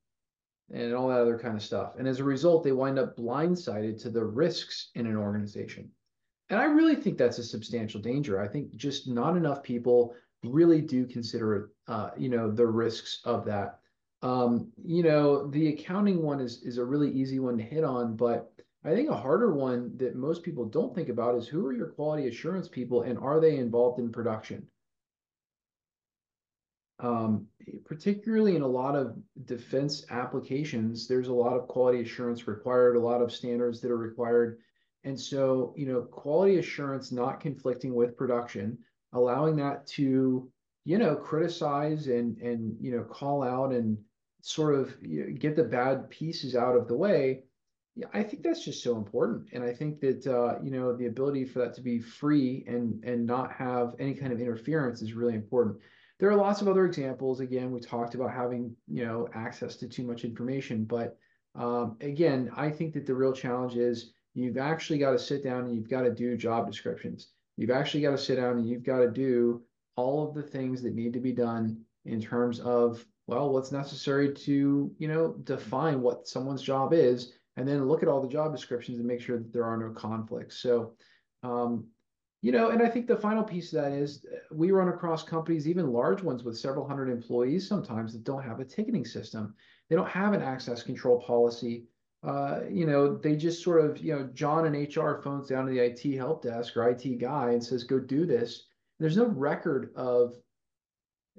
and 0.72 0.94
all 0.94 1.08
that 1.08 1.20
other 1.20 1.38
kind 1.38 1.56
of 1.56 1.62
stuff. 1.62 1.94
And 1.96 2.08
as 2.08 2.18
a 2.18 2.24
result, 2.24 2.64
they 2.64 2.72
wind 2.72 2.98
up 2.98 3.16
blindsided 3.16 4.00
to 4.02 4.10
the 4.10 4.24
risks 4.24 4.90
in 4.94 5.06
an 5.06 5.16
organization. 5.16 5.90
And 6.50 6.60
I 6.60 6.64
really 6.64 6.96
think 6.96 7.18
that's 7.18 7.38
a 7.38 7.44
substantial 7.44 8.00
danger. 8.00 8.40
I 8.40 8.48
think 8.48 8.74
just 8.76 9.08
not 9.08 9.36
enough 9.36 9.62
people 9.62 10.14
really 10.44 10.80
do 10.80 11.06
consider, 11.06 11.70
uh, 11.88 12.10
you 12.16 12.28
know, 12.28 12.50
the 12.50 12.66
risks 12.66 13.20
of 13.24 13.44
that. 13.46 13.78
Um, 14.22 14.72
you 14.82 15.02
know, 15.02 15.48
the 15.48 15.68
accounting 15.68 16.22
one 16.22 16.40
is 16.40 16.62
is 16.62 16.78
a 16.78 16.84
really 16.84 17.10
easy 17.10 17.38
one 17.38 17.58
to 17.58 17.64
hit 17.64 17.84
on, 17.84 18.16
but 18.16 18.52
I 18.86 18.94
think 18.94 19.10
a 19.10 19.16
harder 19.16 19.52
one 19.52 19.96
that 19.96 20.14
most 20.14 20.44
people 20.44 20.64
don't 20.64 20.94
think 20.94 21.08
about 21.08 21.34
is 21.34 21.48
who 21.48 21.66
are 21.66 21.72
your 21.72 21.88
quality 21.88 22.28
assurance 22.28 22.68
people 22.68 23.02
and 23.02 23.18
are 23.18 23.40
they 23.40 23.56
involved 23.56 23.98
in 23.98 24.12
production? 24.12 24.64
Um, 27.00 27.48
particularly 27.84 28.54
in 28.54 28.62
a 28.62 28.68
lot 28.68 28.94
of 28.94 29.16
defense 29.44 30.06
applications, 30.10 31.08
there's 31.08 31.26
a 31.26 31.34
lot 31.34 31.54
of 31.54 31.66
quality 31.66 32.00
assurance 32.00 32.46
required, 32.46 32.94
a 32.94 33.00
lot 33.00 33.20
of 33.20 33.32
standards 33.32 33.80
that 33.80 33.90
are 33.90 33.96
required. 33.96 34.60
And 35.02 35.18
so, 35.18 35.74
you 35.76 35.86
know, 35.86 36.02
quality 36.02 36.58
assurance 36.58 37.10
not 37.10 37.40
conflicting 37.40 37.92
with 37.92 38.16
production, 38.16 38.78
allowing 39.12 39.56
that 39.56 39.88
to, 39.88 40.48
you 40.84 40.98
know, 40.98 41.16
criticize 41.16 42.06
and 42.06 42.38
and 42.38 42.76
you 42.80 42.92
know 42.92 43.02
call 43.02 43.42
out 43.42 43.72
and 43.72 43.98
sort 44.42 44.76
of 44.76 44.96
you 45.02 45.24
know, 45.24 45.32
get 45.36 45.56
the 45.56 45.64
bad 45.64 46.08
pieces 46.08 46.54
out 46.54 46.76
of 46.76 46.86
the 46.86 46.96
way 46.96 47.42
yeah, 47.96 48.06
I 48.12 48.22
think 48.22 48.42
that's 48.42 48.62
just 48.62 48.82
so 48.82 48.96
important, 48.96 49.48
and 49.54 49.64
I 49.64 49.72
think 49.72 50.00
that 50.00 50.26
uh, 50.26 50.62
you 50.62 50.70
know 50.70 50.94
the 50.94 51.06
ability 51.06 51.46
for 51.46 51.60
that 51.60 51.74
to 51.74 51.80
be 51.80 51.98
free 51.98 52.62
and 52.66 53.02
and 53.04 53.26
not 53.26 53.52
have 53.52 53.94
any 53.98 54.14
kind 54.14 54.32
of 54.34 54.40
interference 54.40 55.00
is 55.00 55.14
really 55.14 55.34
important. 55.34 55.78
There 56.18 56.30
are 56.30 56.36
lots 56.36 56.60
of 56.60 56.68
other 56.68 56.84
examples. 56.84 57.40
Again, 57.40 57.70
we 57.70 57.80
talked 57.80 58.14
about 58.14 58.32
having 58.32 58.76
you 58.86 59.06
know 59.06 59.28
access 59.34 59.76
to 59.76 59.88
too 59.88 60.04
much 60.04 60.24
information, 60.24 60.84
but 60.84 61.16
um, 61.54 61.96
again, 62.02 62.50
I 62.54 62.68
think 62.68 62.92
that 62.94 63.06
the 63.06 63.14
real 63.14 63.32
challenge 63.32 63.76
is 63.76 64.12
you've 64.34 64.58
actually 64.58 64.98
got 64.98 65.12
to 65.12 65.18
sit 65.18 65.42
down 65.42 65.64
and 65.64 65.74
you've 65.74 65.88
got 65.88 66.02
to 66.02 66.12
do 66.12 66.36
job 66.36 66.66
descriptions. 66.66 67.28
You've 67.56 67.70
actually 67.70 68.02
got 68.02 68.10
to 68.10 68.18
sit 68.18 68.36
down 68.36 68.58
and 68.58 68.68
you've 68.68 68.84
got 68.84 68.98
to 68.98 69.10
do 69.10 69.62
all 69.96 70.28
of 70.28 70.34
the 70.34 70.42
things 70.42 70.82
that 70.82 70.94
need 70.94 71.14
to 71.14 71.20
be 71.20 71.32
done 71.32 71.82
in 72.04 72.20
terms 72.20 72.60
of 72.60 73.02
well, 73.26 73.50
what's 73.50 73.72
necessary 73.72 74.34
to 74.34 74.94
you 74.98 75.08
know 75.08 75.32
define 75.44 76.02
what 76.02 76.28
someone's 76.28 76.62
job 76.62 76.92
is 76.92 77.32
and 77.56 77.66
then 77.66 77.86
look 77.86 78.02
at 78.02 78.08
all 78.08 78.20
the 78.20 78.28
job 78.28 78.52
descriptions 78.52 78.98
and 78.98 79.06
make 79.06 79.20
sure 79.20 79.38
that 79.38 79.52
there 79.52 79.64
are 79.64 79.76
no 79.76 79.90
conflicts. 79.90 80.58
So, 80.58 80.92
um, 81.42 81.86
you 82.42 82.52
know, 82.52 82.68
and 82.68 82.82
I 82.82 82.88
think 82.88 83.06
the 83.06 83.16
final 83.16 83.42
piece 83.42 83.72
of 83.72 83.82
that 83.82 83.92
is 83.92 84.24
uh, 84.32 84.38
we 84.52 84.70
run 84.70 84.88
across 84.88 85.22
companies, 85.22 85.66
even 85.66 85.92
large 85.92 86.22
ones 86.22 86.44
with 86.44 86.58
several 86.58 86.86
hundred 86.86 87.08
employees 87.08 87.66
sometimes 87.66 88.12
that 88.12 88.24
don't 88.24 88.44
have 88.44 88.60
a 88.60 88.64
ticketing 88.64 89.04
system. 89.04 89.54
They 89.88 89.96
don't 89.96 90.08
have 90.08 90.32
an 90.32 90.42
access 90.42 90.82
control 90.82 91.20
policy. 91.20 91.86
Uh, 92.22 92.60
you 92.70 92.86
know, 92.86 93.16
they 93.16 93.36
just 93.36 93.62
sort 93.62 93.84
of, 93.84 93.98
you 93.98 94.14
know, 94.14 94.28
John 94.34 94.66
in 94.66 94.82
HR 94.82 95.20
phones 95.22 95.48
down 95.48 95.66
to 95.66 95.72
the 95.72 95.78
IT 95.78 96.16
help 96.16 96.42
desk 96.42 96.76
or 96.76 96.88
IT 96.88 97.18
guy 97.18 97.50
and 97.50 97.62
says, 97.62 97.84
go 97.84 97.98
do 97.98 98.26
this. 98.26 98.66
There's 98.98 99.16
no 99.16 99.26
record 99.26 99.92
of, 99.94 100.34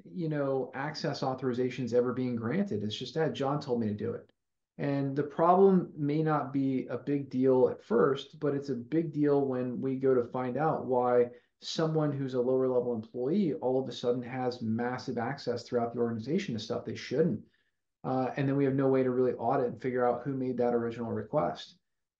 you 0.03 0.29
know, 0.29 0.71
access 0.75 1.21
authorizations 1.21 1.93
ever 1.93 2.13
being 2.13 2.35
granted. 2.35 2.83
It's 2.83 2.97
just 2.97 3.15
that 3.15 3.33
John 3.33 3.59
told 3.59 3.81
me 3.81 3.87
to 3.87 3.93
do 3.93 4.13
it. 4.13 4.31
And 4.77 5.15
the 5.15 5.23
problem 5.23 5.91
may 5.97 6.21
not 6.21 6.53
be 6.53 6.85
a 6.87 6.97
big 6.97 7.29
deal 7.29 7.69
at 7.69 7.83
first, 7.83 8.39
but 8.39 8.53
it's 8.53 8.69
a 8.69 8.75
big 8.75 9.11
deal 9.11 9.45
when 9.45 9.81
we 9.81 9.95
go 9.95 10.13
to 10.13 10.23
find 10.23 10.55
out 10.55 10.85
why 10.85 11.31
someone 11.61 12.11
who's 12.11 12.35
a 12.35 12.41
lower 12.41 12.67
level 12.67 12.93
employee 12.93 13.55
all 13.55 13.81
of 13.81 13.89
a 13.89 13.91
sudden 13.91 14.21
has 14.21 14.61
massive 14.61 15.17
access 15.17 15.63
throughout 15.63 15.93
the 15.93 15.99
organization 15.99 16.53
to 16.53 16.59
stuff 16.59 16.85
they 16.85 16.95
shouldn't. 16.95 17.41
Uh, 18.03 18.29
and 18.37 18.47
then 18.47 18.55
we 18.55 18.65
have 18.65 18.75
no 18.75 18.87
way 18.87 19.01
to 19.01 19.09
really 19.09 19.33
audit 19.33 19.67
and 19.67 19.81
figure 19.81 20.05
out 20.05 20.21
who 20.23 20.35
made 20.35 20.57
that 20.57 20.75
original 20.75 21.11
request. 21.11 21.75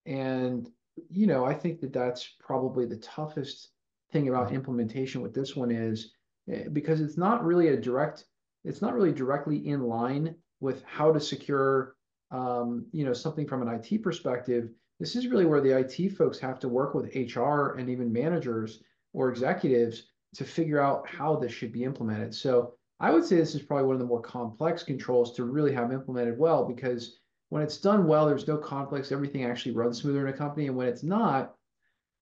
And, 0.08 0.68
you 1.10 1.28
know, 1.28 1.46
I 1.46 1.54
think 1.54 1.80
that 1.82 1.94
that's 1.94 2.36
probably 2.40 2.86
the 2.86 2.98
toughest 2.98 3.70
thing 4.12 4.30
about 4.30 4.52
implementation 4.52 5.22
with 5.22 5.36
this 5.36 5.56
one 5.56 5.70
is 5.70 6.14
eh, 6.52 6.68
because 6.74 7.02
it's 7.02 7.18
not 7.18 7.46
really 7.46 7.68
a 7.68 7.80
direct, 7.80 8.26
it's 8.64 8.82
not 8.82 8.96
really 8.96 9.12
directly 9.12 9.68
in 9.68 9.84
line 9.84 10.36
with 10.60 10.84
how 10.86 11.14
to 11.14 11.20
secure 11.20 11.96
you 12.32 13.06
know, 13.06 13.14
something 13.14 13.48
from 13.48 13.62
an 13.62 13.68
IT 13.70 14.04
perspective, 14.04 14.70
this 15.00 15.16
is 15.16 15.28
really 15.28 15.46
where 15.46 15.62
the 15.62 15.78
IT 15.78 16.10
folks 16.16 16.40
have 16.40 16.60
to 16.60 16.70
work 16.70 16.94
with 16.94 17.16
HR 17.16 17.78
and 17.78 17.90
even 17.90 18.12
managers 18.12 18.82
or 19.14 19.30
executives 19.30 20.08
to 20.36 20.44
figure 20.44 20.82
out 20.82 21.08
how 21.08 21.36
this 21.36 21.52
should 21.52 21.72
be 21.72 21.84
implemented. 21.84 22.34
So 22.34 22.74
I 23.00 23.12
would 23.12 23.24
say 23.24 23.38
this 23.38 23.56
is 23.56 23.62
probably 23.62 23.86
one 23.86 23.96
of 23.96 24.00
the 24.00 24.08
more 24.08 24.22
complex 24.22 24.84
controls 24.84 25.36
to 25.36 25.46
really 25.46 25.74
have 25.74 25.92
implemented 25.92 26.38
well 26.38 26.66
because 26.66 27.20
when 27.50 27.62
it's 27.62 27.78
done 27.78 28.08
well, 28.08 28.26
there's 28.26 28.48
no 28.48 28.58
conflicts, 28.58 29.12
everything 29.12 29.46
actually 29.46 29.74
runs 29.74 30.02
smoother 30.02 30.28
in 30.28 30.34
a 30.34 30.38
company. 30.38 30.68
And 30.68 30.76
when 30.76 30.88
it's 30.88 31.04
not, 31.04 31.56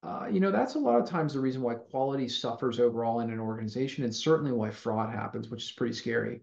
uh, 0.04 0.28
you 0.30 0.40
know, 0.40 0.52
that's 0.52 0.76
a 0.76 0.80
lot 0.80 1.00
of 1.00 1.10
times 1.10 1.34
the 1.34 1.40
reason 1.40 1.62
why 1.62 1.76
quality 1.76 2.28
suffers 2.28 2.80
overall 2.80 3.22
in 3.22 3.32
an 3.32 3.40
organization, 3.40 4.04
and 4.04 4.14
certainly 4.14 4.52
why 4.52 4.70
fraud 4.70 5.10
happens, 5.10 5.50
which 5.50 5.64
is 5.64 5.72
pretty 5.72 5.96
scary. 5.96 6.42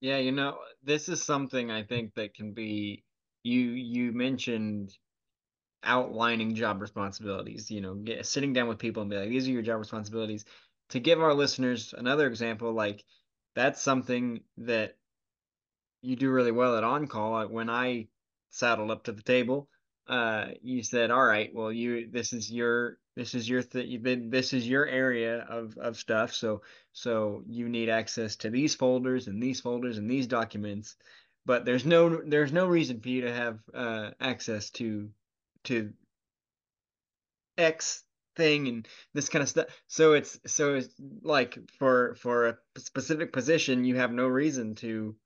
Yeah, 0.00 0.18
you 0.18 0.32
know, 0.32 0.58
this 0.82 1.08
is 1.08 1.22
something 1.22 1.70
I 1.70 1.82
think 1.82 2.14
that 2.14 2.34
can 2.34 2.52
be 2.52 3.04
you 3.42 3.60
you 3.60 4.12
mentioned 4.12 4.96
outlining 5.84 6.54
job 6.54 6.80
responsibilities, 6.82 7.70
you 7.70 7.80
know, 7.82 7.94
get, 7.96 8.26
sitting 8.26 8.52
down 8.52 8.68
with 8.68 8.78
people 8.78 9.02
and 9.02 9.10
be 9.10 9.18
like, 9.18 9.30
these 9.30 9.48
are 9.48 9.52
your 9.52 9.62
job 9.62 9.78
responsibilities. 9.80 10.44
To 10.90 11.00
give 11.00 11.20
our 11.22 11.34
listeners 11.34 11.94
another 11.96 12.26
example, 12.28 12.72
like 12.72 13.04
that's 13.56 13.82
something 13.82 14.42
that 14.58 14.96
you 16.02 16.16
do 16.16 16.30
really 16.30 16.52
well 16.52 16.76
at 16.76 16.84
on 16.84 17.06
call. 17.06 17.46
When 17.48 17.68
I 17.70 18.08
saddled 18.50 18.90
up 18.90 19.04
to 19.04 19.12
the 19.12 19.22
table, 19.22 19.68
uh, 20.06 20.48
you 20.62 20.82
said, 20.82 21.10
"All 21.10 21.24
right, 21.24 21.52
well, 21.54 21.72
you 21.72 22.08
this 22.10 22.32
is 22.32 22.50
your 22.50 22.98
this 23.16 23.34
is 23.34 23.48
your 23.48 23.62
th- 23.62 24.02
this 24.30 24.52
is 24.52 24.68
your 24.68 24.86
area 24.86 25.40
of 25.48 25.76
of 25.78 25.96
stuff. 25.96 26.34
So 26.34 26.62
so 26.92 27.42
you 27.48 27.68
need 27.68 27.88
access 27.88 28.36
to 28.36 28.50
these 28.50 28.74
folders 28.74 29.26
and 29.26 29.42
these 29.42 29.60
folders 29.60 29.98
and 29.98 30.08
these 30.08 30.26
documents, 30.26 30.96
but 31.46 31.64
there's 31.64 31.86
no 31.86 32.20
there's 32.24 32.52
no 32.52 32.66
reason 32.66 33.00
for 33.00 33.08
you 33.08 33.22
to 33.22 33.32
have 33.32 33.58
uh, 33.74 34.10
access 34.20 34.70
to 34.72 35.10
to 35.64 35.92
X 37.56 38.04
thing 38.36 38.68
and 38.68 38.88
this 39.14 39.30
kind 39.30 39.42
of 39.42 39.48
stuff. 39.48 39.66
So 39.88 40.12
it's 40.12 40.38
so 40.46 40.74
it's 40.74 40.94
like 41.22 41.58
for 41.78 42.14
for 42.16 42.48
a 42.48 42.58
specific 42.76 43.32
position, 43.32 43.84
you 43.84 43.96
have 43.96 44.12
no 44.12 44.28
reason 44.28 44.74
to 44.76 45.16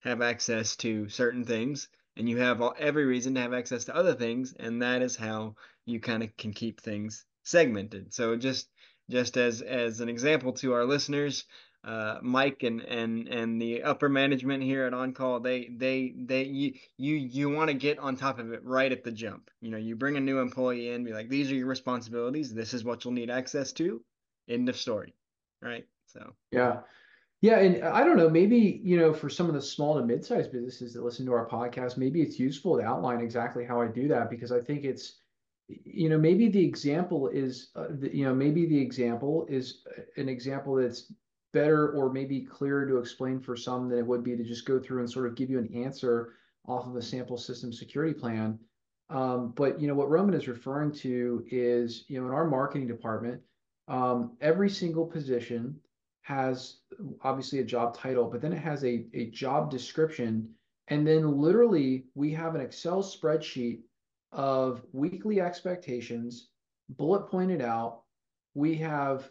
have 0.00 0.22
access 0.22 0.76
to 0.76 1.08
certain 1.08 1.44
things 1.44 1.88
and 2.16 2.28
you 2.28 2.38
have 2.38 2.62
all, 2.62 2.74
every 2.78 3.04
reason 3.04 3.34
to 3.34 3.40
have 3.40 3.52
access 3.52 3.84
to 3.86 3.96
other 3.96 4.14
things 4.14 4.54
and 4.58 4.80
that 4.80 5.02
is 5.02 5.16
how 5.16 5.54
you 5.86 6.00
kind 6.00 6.22
of 6.22 6.36
can 6.36 6.52
keep 6.52 6.80
things 6.80 7.24
segmented 7.42 8.12
so 8.12 8.36
just 8.36 8.68
just 9.08 9.36
as 9.36 9.62
as 9.62 10.00
an 10.00 10.08
example 10.08 10.52
to 10.52 10.72
our 10.72 10.84
listeners 10.84 11.44
uh, 11.84 12.18
Mike 12.20 12.64
and 12.64 12.80
and 12.80 13.28
and 13.28 13.62
the 13.62 13.84
upper 13.84 14.08
management 14.08 14.60
here 14.60 14.86
at 14.86 14.92
On 14.92 15.12
Call, 15.12 15.38
they 15.38 15.68
they 15.68 16.14
they 16.16 16.42
you 16.42 16.72
you 16.96 17.14
you 17.14 17.48
want 17.48 17.68
to 17.68 17.74
get 17.74 18.00
on 18.00 18.16
top 18.16 18.40
of 18.40 18.52
it 18.52 18.64
right 18.64 18.90
at 18.90 19.04
the 19.04 19.12
jump. 19.12 19.50
You 19.60 19.70
know, 19.70 19.76
you 19.76 19.94
bring 19.94 20.16
a 20.16 20.20
new 20.20 20.40
employee 20.40 20.90
in, 20.90 21.04
be 21.04 21.12
like, 21.12 21.28
these 21.28 21.48
are 21.52 21.54
your 21.54 21.68
responsibilities. 21.68 22.52
This 22.52 22.74
is 22.74 22.82
what 22.82 23.04
you'll 23.04 23.14
need 23.14 23.30
access 23.30 23.70
to. 23.74 24.02
End 24.48 24.68
of 24.68 24.76
story, 24.76 25.14
right? 25.62 25.86
So 26.06 26.32
yeah, 26.50 26.78
yeah, 27.40 27.58
and 27.58 27.84
I 27.84 28.02
don't 28.02 28.16
know, 28.16 28.30
maybe, 28.30 28.80
you 28.82 28.98
know, 28.98 29.12
for 29.12 29.28
some 29.28 29.46
of 29.46 29.54
the 29.54 29.62
small 29.62 29.94
to 29.96 30.04
mid-sized 30.04 30.50
businesses 30.50 30.94
that 30.94 31.04
listen 31.04 31.26
to 31.26 31.32
our 31.32 31.48
podcast, 31.48 31.96
maybe 31.96 32.22
it's 32.22 32.40
useful 32.40 32.78
to 32.78 32.84
outline 32.84 33.20
exactly 33.20 33.64
how 33.64 33.80
I 33.80 33.88
do 33.88 34.08
that 34.08 34.30
because 34.30 34.50
I 34.50 34.60
think 34.60 34.84
it's, 34.84 35.20
you 35.68 36.08
know, 36.08 36.18
maybe 36.18 36.48
the 36.48 36.64
example 36.64 37.28
is, 37.28 37.70
uh, 37.76 37.86
the, 37.90 38.14
you 38.14 38.24
know, 38.24 38.34
maybe 38.34 38.66
the 38.66 38.78
example 38.78 39.46
is 39.48 39.82
an 40.16 40.28
example 40.28 40.76
that's 40.76 41.12
better 41.52 41.90
or 41.90 42.12
maybe 42.12 42.40
clearer 42.40 42.86
to 42.86 42.98
explain 42.98 43.40
for 43.40 43.56
some 43.56 43.88
than 43.88 43.98
it 43.98 44.06
would 44.06 44.22
be 44.22 44.36
to 44.36 44.44
just 44.44 44.66
go 44.66 44.78
through 44.78 45.00
and 45.00 45.10
sort 45.10 45.26
of 45.26 45.34
give 45.34 45.50
you 45.50 45.58
an 45.58 45.72
answer 45.74 46.34
off 46.68 46.86
of 46.86 46.96
a 46.96 47.02
sample 47.02 47.38
system 47.38 47.72
security 47.72 48.14
plan. 48.14 48.58
Um, 49.08 49.52
but 49.56 49.80
you 49.80 49.86
know 49.86 49.94
what 49.94 50.10
Roman 50.10 50.34
is 50.34 50.48
referring 50.48 50.92
to 50.94 51.44
is, 51.50 52.04
you 52.08 52.20
know, 52.20 52.26
in 52.26 52.32
our 52.32 52.48
marketing 52.48 52.88
department, 52.88 53.40
um, 53.88 54.36
every 54.40 54.68
single 54.68 55.06
position 55.06 55.76
has 56.22 56.78
obviously 57.22 57.60
a 57.60 57.64
job 57.64 57.96
title, 57.96 58.24
but 58.24 58.40
then 58.40 58.52
it 58.52 58.58
has 58.58 58.84
a, 58.84 59.06
a 59.14 59.30
job 59.30 59.70
description. 59.70 60.48
And 60.88 61.06
then 61.06 61.38
literally 61.38 62.06
we 62.14 62.32
have 62.32 62.56
an 62.56 62.60
Excel 62.60 63.02
spreadsheet 63.02 63.80
of 64.32 64.82
weekly 64.92 65.40
expectations, 65.40 66.48
bullet 66.88 67.28
pointed 67.28 67.60
out. 67.60 68.02
We 68.54 68.76
have 68.76 69.30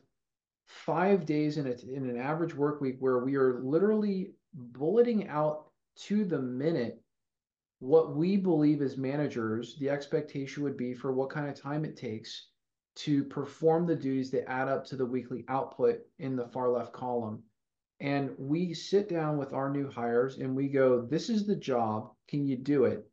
five 0.67 1.25
days 1.25 1.57
in, 1.57 1.67
a, 1.67 1.75
in 1.93 2.09
an 2.09 2.17
average 2.17 2.55
work 2.55 2.81
week 2.81 2.97
where 2.99 3.19
we 3.19 3.35
are 3.35 3.61
literally 3.63 4.33
bulleting 4.53 5.27
out 5.27 5.69
to 5.97 6.25
the 6.25 6.39
minute 6.39 7.01
what 7.79 8.15
we 8.15 8.37
believe 8.37 8.81
as 8.81 8.97
managers 8.97 9.75
the 9.75 9.89
expectation 9.89 10.63
would 10.63 10.77
be 10.77 10.93
for 10.93 11.13
what 11.13 11.29
kind 11.29 11.47
of 11.47 11.59
time 11.59 11.85
it 11.85 11.97
takes 11.97 12.47
to 12.95 13.23
perform 13.25 13.85
the 13.85 13.95
duties 13.95 14.31
that 14.31 14.49
add 14.49 14.67
up 14.67 14.85
to 14.85 14.95
the 14.95 15.05
weekly 15.05 15.43
output 15.49 15.99
in 16.19 16.35
the 16.35 16.47
far 16.47 16.69
left 16.69 16.93
column. 16.93 17.43
And 17.99 18.31
we 18.37 18.73
sit 18.73 19.09
down 19.09 19.37
with 19.37 19.53
our 19.53 19.69
new 19.69 19.89
hires 19.89 20.37
and 20.37 20.55
we 20.55 20.67
go, 20.67 21.01
This 21.01 21.29
is 21.29 21.45
the 21.45 21.55
job. 21.55 22.11
Can 22.27 22.45
you 22.45 22.57
do 22.57 22.85
it? 22.85 23.09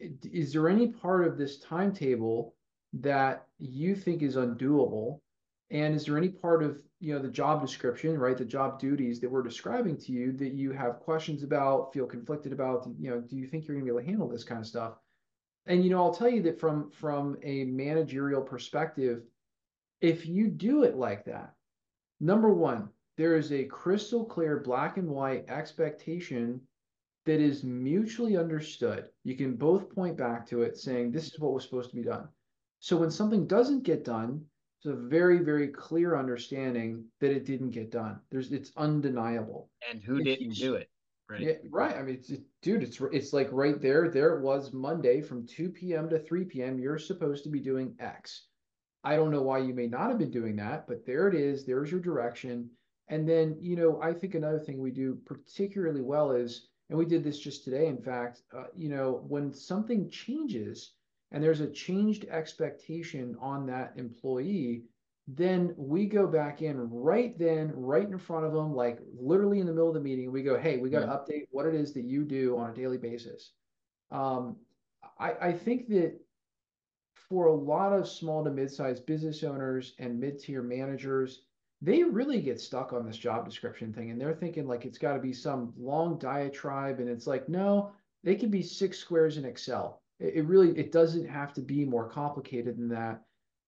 Is 0.00 0.52
there 0.52 0.68
any 0.68 0.88
part 0.88 1.26
of 1.26 1.38
this 1.38 1.58
timetable 1.58 2.54
that 2.94 3.46
you 3.58 3.94
think 3.94 4.22
is 4.22 4.36
undoable? 4.36 5.20
And 5.70 5.94
is 5.94 6.04
there 6.04 6.16
any 6.16 6.28
part 6.28 6.62
of 6.62 6.82
you 7.00 7.14
know 7.14 7.20
the 7.20 7.28
job 7.28 7.60
description, 7.60 8.18
right, 8.18 8.36
the 8.36 8.44
job 8.44 8.78
duties 8.78 9.20
that 9.20 9.30
we're 9.30 9.42
describing 9.42 9.96
to 9.98 10.12
you 10.12 10.32
that 10.32 10.52
you 10.52 10.72
have 10.72 11.00
questions 11.00 11.42
about, 11.42 11.92
feel 11.92 12.06
conflicted 12.06 12.52
about? 12.52 12.88
You 12.98 13.10
know, 13.10 13.20
do 13.20 13.36
you 13.36 13.46
think 13.46 13.66
you're 13.66 13.76
going 13.76 13.86
to 13.86 13.92
be 13.92 13.96
able 13.96 14.04
to 14.04 14.10
handle 14.10 14.28
this 14.28 14.44
kind 14.44 14.60
of 14.60 14.66
stuff? 14.66 14.94
and 15.66 15.82
you 15.84 15.90
know 15.90 16.02
i'll 16.02 16.14
tell 16.14 16.28
you 16.28 16.42
that 16.42 16.58
from 16.58 16.90
from 16.90 17.36
a 17.42 17.64
managerial 17.64 18.40
perspective 18.40 19.22
if 20.00 20.26
you 20.26 20.48
do 20.48 20.84
it 20.84 20.96
like 20.96 21.24
that 21.24 21.54
number 22.20 22.52
one 22.52 22.88
there 23.16 23.36
is 23.36 23.52
a 23.52 23.64
crystal 23.64 24.24
clear 24.24 24.58
black 24.60 24.96
and 24.96 25.08
white 25.08 25.48
expectation 25.48 26.60
that 27.26 27.40
is 27.40 27.64
mutually 27.64 28.36
understood 28.36 29.10
you 29.24 29.36
can 29.36 29.56
both 29.56 29.94
point 29.94 30.16
back 30.16 30.46
to 30.46 30.62
it 30.62 30.76
saying 30.76 31.12
this 31.12 31.26
is 31.26 31.38
what 31.38 31.52
was 31.52 31.64
supposed 31.64 31.90
to 31.90 31.96
be 31.96 32.02
done 32.02 32.28
so 32.78 32.96
when 32.96 33.10
something 33.10 33.46
doesn't 33.46 33.82
get 33.82 34.04
done 34.04 34.44
it's 34.78 34.86
a 34.86 34.94
very 34.94 35.38
very 35.38 35.68
clear 35.68 36.16
understanding 36.16 37.04
that 37.20 37.30
it 37.30 37.44
didn't 37.44 37.70
get 37.70 37.90
done 37.90 38.20
there's 38.30 38.52
it's 38.52 38.72
undeniable 38.76 39.70
and 39.90 40.02
who 40.02 40.22
didn't 40.22 40.54
do 40.54 40.74
it 40.74 40.88
Right. 41.28 41.40
Yeah, 41.40 41.54
right. 41.70 41.96
I 41.96 42.02
mean, 42.02 42.14
it's, 42.14 42.32
dude, 42.62 42.84
it's 42.84 43.00
it's 43.12 43.32
like 43.32 43.48
right 43.50 43.80
there. 43.80 44.08
There 44.08 44.36
it 44.36 44.42
was 44.42 44.72
Monday 44.72 45.20
from 45.20 45.44
2 45.44 45.70
p.m. 45.70 46.08
to 46.08 46.20
3 46.20 46.44
p.m. 46.44 46.78
You're 46.78 46.98
supposed 46.98 47.42
to 47.44 47.50
be 47.50 47.58
doing 47.58 47.96
X. 47.98 48.46
I 49.02 49.16
don't 49.16 49.32
know 49.32 49.42
why 49.42 49.58
you 49.58 49.74
may 49.74 49.88
not 49.88 50.10
have 50.10 50.18
been 50.18 50.30
doing 50.30 50.56
that, 50.56 50.86
but 50.86 51.04
there 51.04 51.28
it 51.28 51.34
is. 51.34 51.64
There's 51.64 51.90
your 51.90 52.00
direction. 52.00 52.70
And 53.08 53.28
then, 53.28 53.56
you 53.60 53.76
know, 53.76 54.00
I 54.02 54.12
think 54.12 54.34
another 54.34 54.58
thing 54.58 54.78
we 54.78 54.90
do 54.90 55.16
particularly 55.24 56.02
well 56.02 56.32
is, 56.32 56.68
and 56.88 56.98
we 56.98 57.04
did 57.04 57.24
this 57.24 57.38
just 57.38 57.64
today, 57.64 57.86
in 57.86 57.98
fact, 57.98 58.42
uh, 58.56 58.64
you 58.74 58.88
know, 58.88 59.24
when 59.28 59.52
something 59.52 60.08
changes 60.08 60.92
and 61.32 61.42
there's 61.42 61.60
a 61.60 61.70
changed 61.70 62.26
expectation 62.30 63.36
on 63.40 63.66
that 63.66 63.92
employee, 63.96 64.84
then 65.26 65.74
we 65.76 66.06
go 66.06 66.26
back 66.26 66.62
in 66.62 66.88
right 66.88 67.36
then, 67.36 67.72
right 67.74 68.08
in 68.08 68.18
front 68.18 68.46
of 68.46 68.52
them, 68.52 68.72
like 68.72 69.00
literally 69.18 69.58
in 69.58 69.66
the 69.66 69.72
middle 69.72 69.88
of 69.88 69.94
the 69.94 70.00
meeting. 70.00 70.30
We 70.30 70.44
go, 70.44 70.56
hey, 70.56 70.76
we 70.76 70.88
got 70.88 71.00
to 71.00 71.06
yeah. 71.06 71.12
update 71.12 71.48
what 71.50 71.66
it 71.66 71.74
is 71.74 71.92
that 71.94 72.04
you 72.04 72.24
do 72.24 72.56
on 72.56 72.70
a 72.70 72.74
daily 72.74 72.98
basis. 72.98 73.50
Um, 74.12 74.56
I, 75.18 75.32
I 75.40 75.52
think 75.52 75.88
that 75.88 76.20
for 77.28 77.46
a 77.46 77.54
lot 77.54 77.92
of 77.92 78.08
small 78.08 78.44
to 78.44 78.50
mid-sized 78.50 79.04
business 79.04 79.42
owners 79.42 79.94
and 79.98 80.20
mid-tier 80.20 80.62
managers, 80.62 81.45
they 81.82 82.02
really 82.02 82.40
get 82.40 82.60
stuck 82.60 82.92
on 82.92 83.06
this 83.06 83.18
job 83.18 83.44
description 83.44 83.92
thing, 83.92 84.10
and 84.10 84.20
they're 84.20 84.34
thinking 84.34 84.66
like 84.66 84.84
it's 84.84 84.98
got 84.98 85.14
to 85.14 85.20
be 85.20 85.32
some 85.32 85.72
long 85.76 86.18
diatribe, 86.18 87.00
and 87.00 87.08
it's 87.08 87.26
like 87.26 87.48
no, 87.48 87.92
they 88.24 88.34
can 88.34 88.50
be 88.50 88.62
six 88.62 88.98
squares 88.98 89.36
in 89.36 89.44
Excel. 89.44 90.02
It, 90.18 90.34
it 90.36 90.42
really 90.46 90.70
it 90.78 90.92
doesn't 90.92 91.28
have 91.28 91.52
to 91.54 91.60
be 91.60 91.84
more 91.84 92.08
complicated 92.08 92.76
than 92.76 92.88
that. 92.88 93.22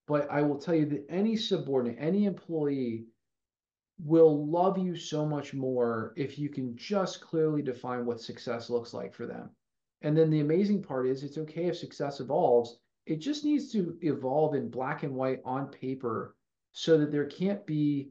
But 0.06 0.30
I 0.30 0.40
will 0.40 0.58
tell 0.58 0.74
you 0.74 0.86
that 0.86 1.04
any 1.10 1.36
subordinate, 1.36 1.98
any 2.00 2.24
employee 2.24 3.06
will 4.02 4.46
love 4.46 4.78
you 4.78 4.96
so 4.96 5.26
much 5.26 5.52
more 5.52 6.14
if 6.16 6.38
you 6.38 6.48
can 6.48 6.76
just 6.76 7.20
clearly 7.20 7.60
define 7.60 8.06
what 8.06 8.20
success 8.20 8.70
looks 8.70 8.94
like 8.94 9.12
for 9.12 9.26
them. 9.26 9.50
And 10.02 10.16
then 10.16 10.30
the 10.30 10.40
amazing 10.40 10.82
part 10.82 11.06
is 11.06 11.24
it's 11.24 11.38
okay 11.38 11.66
if 11.66 11.76
success 11.76 12.20
evolves. 12.20 12.78
It 13.06 13.16
just 13.16 13.44
needs 13.44 13.70
to 13.72 13.98
evolve 14.00 14.54
in 14.54 14.70
black 14.70 15.02
and 15.02 15.14
white 15.14 15.42
on 15.44 15.68
paper 15.68 16.36
so 16.72 16.98
that 16.98 17.10
there 17.12 17.26
can't 17.26 17.64
be, 17.66 18.10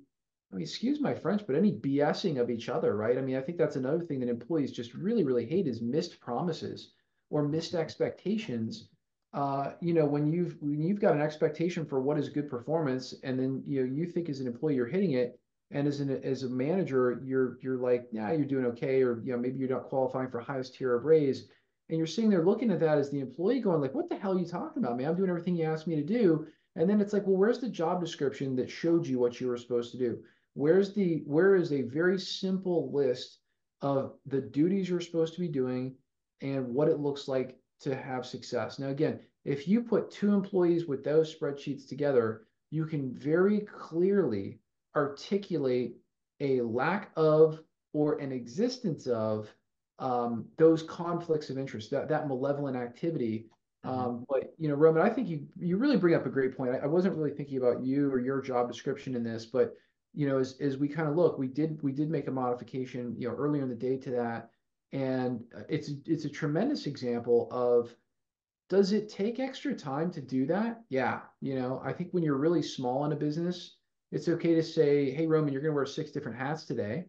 I 0.52 0.56
mean, 0.56 0.64
excuse 0.64 1.00
my 1.00 1.14
French, 1.14 1.44
but 1.46 1.56
any 1.56 1.74
BSing 1.74 2.40
of 2.40 2.50
each 2.50 2.70
other, 2.70 2.96
right? 2.96 3.18
I 3.18 3.22
mean, 3.22 3.36
I 3.36 3.42
think 3.42 3.58
that's 3.58 3.76
another 3.76 4.04
thing 4.04 4.20
that 4.22 4.30
employees 4.30 4.72
just 4.72 4.94
really, 4.94 5.24
really 5.24 5.46
hate 5.46 5.68
is 5.68 5.82
missed 5.82 6.20
promises 6.20 6.94
or 7.30 7.48
missed 7.48 7.74
expectations 7.74 8.90
uh, 9.34 9.74
you 9.82 9.94
know, 9.94 10.06
when 10.06 10.32
you've 10.32 10.58
when 10.62 10.82
you've 10.82 11.00
got 11.00 11.14
an 11.14 11.22
expectation 11.22 11.86
for 11.86 12.02
what 12.02 12.18
is 12.18 12.30
good 12.30 12.50
performance, 12.50 13.14
and 13.24 13.38
then 13.38 13.62
you 13.68 13.80
know 13.80 13.94
you 13.94 14.06
think 14.06 14.30
as 14.30 14.40
an 14.40 14.48
employee 14.48 14.76
you're 14.76 14.88
hitting 14.88 15.12
it, 15.12 15.40
and 15.72 15.88
as 15.88 16.00
an 16.00 16.10
as 16.24 16.44
a 16.44 16.50
manager 16.50 17.22
you're 17.24 17.58
you're 17.62 17.78
like, 17.78 18.08
yeah, 18.12 18.32
you're 18.32 18.46
doing 18.46 18.66
okay, 18.66 19.04
or 19.04 19.22
you 19.24 19.34
know 19.34 19.38
maybe 19.38 19.60
you're 19.60 19.70
not 19.70 19.90
qualifying 19.90 20.30
for 20.30 20.40
highest 20.40 20.76
tier 20.76 20.96
of 20.96 21.04
raise, 21.04 21.50
and 21.90 21.98
you're 21.98 22.08
sitting 22.08 22.30
there 22.30 22.46
looking 22.46 22.72
at 22.72 22.80
that 22.80 22.98
as 22.98 23.12
the 23.12 23.20
employee 23.20 23.60
going 23.60 23.82
like, 23.82 23.94
what 23.94 24.10
the 24.10 24.18
hell 24.18 24.36
are 24.36 24.40
you 24.40 24.46
talking 24.46 24.82
about, 24.82 24.98
man? 24.98 25.10
I'm 25.10 25.16
doing 25.16 25.30
everything 25.30 25.56
you 25.56 25.66
asked 25.66 25.88
me 25.88 25.98
to 25.98 26.04
do, 26.04 26.48
and 26.78 26.90
then 26.90 27.02
it's 27.02 27.14
like, 27.14 27.28
well, 27.28 27.38
where's 27.38 27.60
the 27.60 27.70
job 27.70 28.00
description 28.00 28.56
that 28.56 28.70
showed 28.70 29.06
you 29.06 29.20
what 29.20 29.42
you 29.42 29.48
were 29.48 29.58
supposed 29.58 29.92
to 29.92 29.98
do? 29.98 30.20
Where's 30.54 30.94
the 30.94 31.24
where 31.26 31.56
is 31.56 31.74
a 31.74 31.82
very 31.82 32.20
simple 32.20 32.92
list 32.92 33.40
of 33.82 34.14
the 34.26 34.42
duties 34.42 34.90
you're 34.90 35.02
supposed 35.02 35.34
to 35.36 35.40
be 35.40 35.48
doing 35.48 35.96
and 36.42 36.68
what 36.68 36.88
it 36.88 37.00
looks 37.00 37.28
like 37.28 37.58
to 37.82 37.96
have 37.96 38.26
success. 38.26 38.80
Now, 38.80 38.88
again, 38.88 39.20
if 39.46 39.68
you 39.68 39.82
put 39.82 40.12
two 40.12 40.34
employees 40.34 40.88
with 40.88 41.04
those 41.04 41.34
spreadsheets 41.34 41.88
together, 41.88 42.48
you 42.72 42.86
can 42.86 43.14
very 43.14 43.62
clearly 43.62 44.60
articulate 44.96 45.98
a 46.40 46.62
lack 46.62 47.12
of 47.16 47.62
or 47.94 48.20
an 48.20 48.32
existence 48.32 49.08
of 49.08 49.54
um, 50.00 50.46
those 50.58 50.84
conflicts 50.84 51.50
of 51.50 51.58
interest, 51.58 51.90
that, 51.92 52.08
that 52.10 52.28
malevolent 52.28 52.76
activity. 52.76 53.48
Mm-hmm. 53.88 54.00
Um, 54.00 54.26
but 54.30 54.54
you 54.58 54.68
know, 54.68 54.76
Roman, 54.76 55.02
I 55.02 55.10
think 55.10 55.28
you 55.28 55.48
you 55.58 55.78
really 55.78 55.98
bring 55.98 56.16
up 56.16 56.26
a 56.26 56.30
great 56.30 56.56
point. 56.58 56.72
I, 56.72 56.80
I, 56.80 56.88
wasn't 56.88 57.16
really 57.16 57.32
thinking 57.32 57.58
about 57.58 57.84
you 57.84 58.12
or 58.12 58.20
your 58.20 58.42
job 58.42 58.68
description 58.68 59.16
in 59.16 59.24
this, 59.24 59.46
but 59.46 59.76
you 60.14 60.28
know, 60.28 60.40
as 60.40 60.58
as 60.60 60.78
we 60.78 60.88
kind 60.88 61.08
of 61.08 61.16
look, 61.16 61.38
we 61.38 61.48
did 61.48 61.82
we 61.82 61.92
did 61.92 62.10
make 62.10 62.28
a 62.28 62.32
modification, 62.32 63.16
you 63.18 63.28
know, 63.28 63.36
earlier 63.36 63.64
in 63.64 63.70
the 63.70 63.76
day 63.76 63.98
to 63.98 64.12
that, 64.12 64.50
and 64.92 65.44
it's 65.70 65.92
it's 66.06 66.26
a 66.26 66.30
tremendous 66.30 66.86
example 66.86 67.48
of 67.52 67.96
does 68.70 68.92
it 68.92 69.10
take 69.10 69.40
extra 69.40 69.74
time 69.74 70.12
to 70.12 70.22
do 70.22 70.46
that? 70.48 70.82
Yeah, 70.90 71.22
you 71.40 71.56
know, 71.56 71.82
I 71.86 71.94
think 71.94 72.12
when 72.12 72.24
you're 72.24 72.38
really 72.38 72.64
small 72.64 73.06
in 73.06 73.14
a 73.14 73.16
business, 73.16 73.78
it's 74.12 74.28
okay 74.28 74.56
to 74.56 74.64
say, 74.64 75.12
"Hey, 75.12 75.28
Roman, 75.28 75.54
you're 75.54 75.62
going 75.62 75.72
to 75.72 75.76
wear 75.76 75.86
six 75.86 76.12
different 76.12 76.38
hats 76.38 76.66
today." 76.66 77.06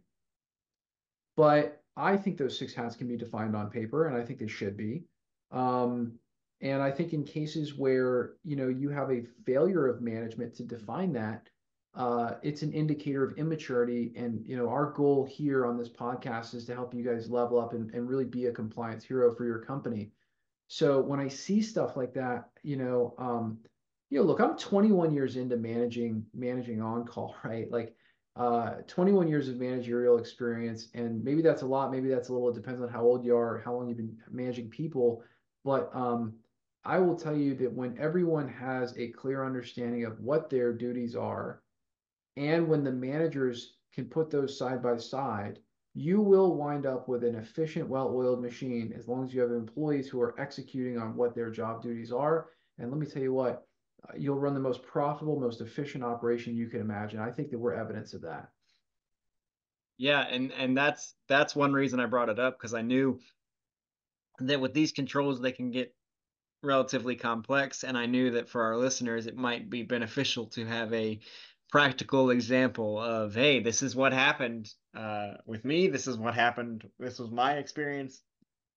But 1.37 1.83
I 1.97 2.17
think 2.17 2.37
those 2.37 2.57
six 2.57 2.75
hats 2.75 2.95
can 2.95 3.09
be 3.09 3.17
defined 3.17 3.57
on 3.57 3.71
paper, 3.71 4.07
and 4.07 4.17
I 4.17 4.25
think 4.25 4.39
they 4.39 4.47
should 4.49 4.77
be. 4.77 5.05
Um, 5.51 6.19
and 6.61 6.83
I 6.83 6.91
think 6.91 7.13
in 7.13 7.25
cases 7.25 7.75
where 7.75 8.35
you 8.45 8.57
know 8.57 8.69
you 8.69 8.91
have 8.91 9.11
a 9.11 9.25
failure 9.45 9.87
of 9.87 10.01
management 10.01 10.55
to 10.57 10.65
define 10.65 11.13
that, 11.13 11.49
uh, 11.95 12.35
it's 12.43 12.63
an 12.63 12.73
indicator 12.73 13.25
of 13.25 13.37
immaturity. 13.39 14.13
And 14.17 14.47
you 14.47 14.57
know, 14.57 14.69
our 14.69 14.93
goal 14.93 15.25
here 15.25 15.67
on 15.67 15.77
this 15.77 15.89
podcast 15.89 16.55
is 16.55 16.65
to 16.67 16.75
help 16.75 16.95
you 16.95 17.05
guys 17.05 17.31
level 17.31 17.61
up 17.61 17.73
and, 17.73 17.93
and 17.93 18.09
really 18.09 18.25
be 18.25 18.47
a 18.47 18.53
compliance 18.53 19.05
hero 19.05 19.35
for 19.35 19.45
your 19.45 19.59
company. 19.59 20.11
So 20.69 21.01
when 21.01 21.19
I 21.19 21.29
see 21.29 21.63
stuff 21.63 21.97
like 21.97 22.13
that, 22.15 22.51
you 22.63 22.77
know, 22.77 23.15
um, 23.19 23.59
you 24.11 24.19
know, 24.19 24.25
look, 24.25 24.41
I'm 24.41 24.57
21 24.57 25.13
years 25.13 25.37
into 25.37 25.57
managing 25.57 26.25
managing 26.35 26.81
on 26.83 27.05
call, 27.05 27.37
right? 27.45 27.71
Like 27.71 27.95
uh, 28.37 28.77
21 28.87 29.27
years 29.27 29.49
of 29.49 29.57
managerial 29.57 30.19
experience, 30.19 30.89
and 30.95 31.25
maybe 31.25 31.43
that's 31.43 31.63
a 31.63 31.67
lot, 31.67 31.91
maybe 31.91 32.09
that's 32.09 32.29
a 32.29 32.33
little. 32.33 32.49
It 32.49 32.55
depends 32.55 32.81
on 32.81 32.89
how 32.89 33.03
old 33.03 33.25
you 33.25 33.37
are, 33.37 33.61
how 33.65 33.75
long 33.75 33.89
you've 33.89 33.97
been 33.97 34.17
managing 34.31 34.71
people. 34.71 35.23
But 35.65 35.91
um, 35.93 36.35
I 36.89 36.99
will 36.99 37.17
tell 37.17 37.37
you 37.37 37.55
that 37.57 37.71
when 37.71 37.99
everyone 37.99 38.49
has 38.49 38.97
a 38.97 39.09
clear 39.09 39.45
understanding 39.45 40.07
of 40.07 40.21
what 40.21 40.49
their 40.49 40.73
duties 40.73 41.15
are, 41.15 41.61
and 42.39 42.67
when 42.67 42.83
the 42.83 42.91
managers 42.91 43.75
can 43.93 44.07
put 44.07 44.31
those 44.31 44.57
side 44.57 44.83
by 44.83 44.97
side, 44.97 45.59
you 45.93 46.23
will 46.23 46.55
wind 46.55 46.87
up 46.87 47.07
with 47.07 47.25
an 47.25 47.35
efficient, 47.35 47.91
well-oiled 47.91 48.41
machine 48.41 48.95
as 48.97 49.07
long 49.07 49.23
as 49.23 49.35
you 49.35 49.43
have 49.43 49.51
employees 49.51 50.09
who 50.09 50.19
are 50.23 50.41
executing 50.41 50.97
on 50.97 51.15
what 51.15 51.35
their 51.35 51.51
job 51.51 51.83
duties 51.83 52.11
are. 52.11 52.49
And 52.79 52.91
let 52.91 52.99
me 52.99 53.05
tell 53.05 53.23
you 53.23 53.35
what, 53.35 53.67
uh, 54.09 54.15
you'll 54.17 54.39
run 54.39 54.55
the 54.55 54.61
most 54.61 54.83
profitable, 54.83 55.39
most 55.39 55.61
efficient 55.61 56.03
operation 56.03 56.57
you 56.57 56.69
can 56.69 56.81
imagine. 56.81 57.21
I 57.21 57.31
think 57.31 57.51
that 57.51 57.59
we're 57.59 57.75
evidence 57.75 58.15
of 58.15 58.23
that. 58.23 58.49
Yeah, 59.99 60.23
and 60.23 60.53
and 60.53 60.75
that's 60.75 61.17
that's 61.29 61.55
one 61.55 61.75
reason 61.75 62.01
I 62.01 62.07
brought 62.07 62.31
it 62.31 62.39
up 62.39 62.57
because 62.57 62.73
I 62.73 62.81
knew 62.81 63.21
that 64.39 64.61
with 64.61 64.73
these 64.73 64.93
controls 64.93 65.41
they 65.41 65.53
can 65.53 65.71
get 65.71 65.93
relatively 66.63 67.17
complex 67.17 67.85
and 67.85 67.97
I 67.97 68.07
knew 68.07 68.33
that 68.33 68.49
for 68.49 68.63
our 68.63 68.77
listeners 68.77 69.27
it 69.27 69.37
might 69.37 69.71
be 69.71 69.83
beneficial 69.83 70.47
to 70.49 70.67
have 70.67 70.93
a 70.93 71.21
practical 71.71 72.31
example 72.31 72.99
of 72.99 73.35
hey 73.35 73.61
this 73.61 73.83
is 73.83 73.95
what 73.95 74.13
happened 74.13 74.73
uh, 74.97 75.35
with 75.47 75.65
me. 75.65 75.89
This 75.89 76.07
is 76.07 76.17
what 76.17 76.35
happened. 76.35 76.89
This 76.99 77.19
was 77.19 77.31
my 77.31 77.55
experience 77.55 78.21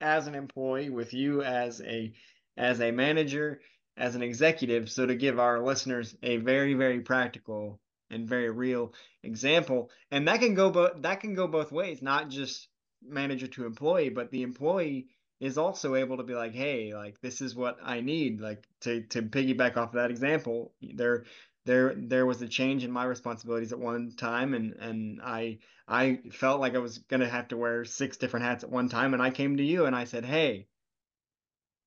as 0.02 0.28
an 0.28 0.36
employee 0.36 0.90
with 0.90 1.14
you 1.14 1.42
as 1.42 1.82
a 1.82 2.14
as 2.58 2.80
a 2.82 2.92
manager 2.92 3.62
as 3.98 4.16
an 4.16 4.22
executive. 4.22 4.90
So 4.90 5.06
to 5.06 5.16
give 5.16 5.40
our 5.40 5.60
listeners 5.60 6.16
a 6.22 6.38
very 6.38 6.74
very 6.76 7.02
practical 7.02 7.80
and 8.12 8.28
very 8.28 8.50
real 8.50 8.94
example 9.24 9.90
and 10.12 10.28
that 10.28 10.40
can 10.42 10.54
go 10.54 10.70
both 10.70 11.02
that 11.02 11.22
can 11.22 11.34
go 11.34 11.48
both 11.48 11.72
ways 11.72 12.02
not 12.02 12.30
just 12.30 12.68
manager 13.02 13.48
to 13.48 13.66
employee 13.66 14.10
but 14.10 14.30
the 14.32 14.44
employee 14.44 15.08
is 15.42 15.58
also 15.58 15.96
able 15.96 16.16
to 16.16 16.24
be 16.24 16.34
like 16.34 16.54
hey 16.54 16.94
like 16.94 17.20
this 17.20 17.42
is 17.42 17.56
what 17.56 17.78
i 17.84 18.00
need 18.00 18.40
like 18.40 18.66
to 18.80 19.02
to 19.08 19.22
piggyback 19.22 19.76
off 19.76 19.90
of 19.90 19.96
that 19.96 20.12
example 20.12 20.72
there 20.82 21.26
there 21.66 21.94
there 21.96 22.26
was 22.26 22.42
a 22.42 22.48
change 22.48 22.84
in 22.84 22.92
my 22.92 23.04
responsibilities 23.04 23.72
at 23.72 23.80
one 23.80 24.12
time 24.16 24.54
and 24.54 24.74
and 24.74 25.22
I 25.22 25.60
I 25.88 26.22
felt 26.32 26.62
like 26.62 26.76
I 26.76 26.80
was 26.80 27.00
to 27.10 27.28
have 27.28 27.50
to 27.50 27.58
wear 27.58 27.86
six 27.86 28.18
different 28.18 28.46
hats 28.46 28.64
at 28.64 28.70
one 28.70 28.90
time 28.90 29.14
and 29.14 29.22
I 29.22 29.30
came 29.30 29.58
to 29.58 29.64
you 29.64 29.86
and 29.86 29.96
I 29.96 30.06
said, 30.06 30.26
"Hey, 30.26 30.68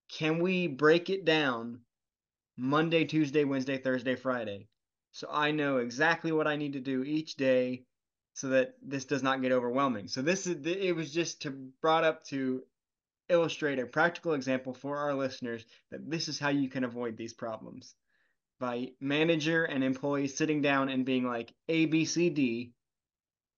can 0.09 0.39
we 0.41 0.69
break 0.69 1.11
it 1.11 1.25
down 1.25 1.81
Monday, 2.57 3.05
Tuesday, 3.05 3.45
Wednesday, 3.45 3.79
Thursday, 3.79 4.15
Friday 4.15 4.69
so 5.13 5.29
I 5.31 5.51
know 5.51 5.79
exactly 5.79 6.33
what 6.33 6.47
I 6.47 6.57
need 6.57 6.75
to 6.75 6.81
do 6.81 7.03
each 7.03 7.37
day 7.37 7.85
so 8.35 8.49
that 8.49 8.75
this 8.83 9.05
does 9.05 9.23
not 9.23 9.43
get 9.43 9.53
overwhelming." 9.53 10.07
So 10.07 10.23
this 10.23 10.47
is 10.47 10.65
it 10.67 10.95
was 10.95 11.13
just 11.13 11.43
to 11.43 11.51
brought 11.81 12.05
up 12.05 12.25
to 12.27 12.63
illustrate 13.29 13.79
a 13.79 13.87
practical 13.87 14.35
example 14.35 14.75
for 14.75 14.99
our 14.99 15.15
listeners 15.15 15.65
that 15.91 16.09
this 16.11 16.29
is 16.29 16.39
how 16.39 16.51
you 16.51 16.69
can 16.69 16.85
avoid 16.85 17.17
these 17.17 17.33
problems 17.33 17.95
by 18.61 18.93
manager 19.01 19.65
and 19.65 19.83
employees 19.83 20.37
sitting 20.37 20.63
down 20.63 20.89
and 20.89 21.05
being 21.05 21.25
like 21.27 21.53
A, 21.69 21.87
B, 21.87 22.05
C, 22.05 22.31
D 22.31 22.73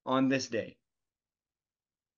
on 0.05 0.29
this 0.29 0.49
day. 0.49 0.77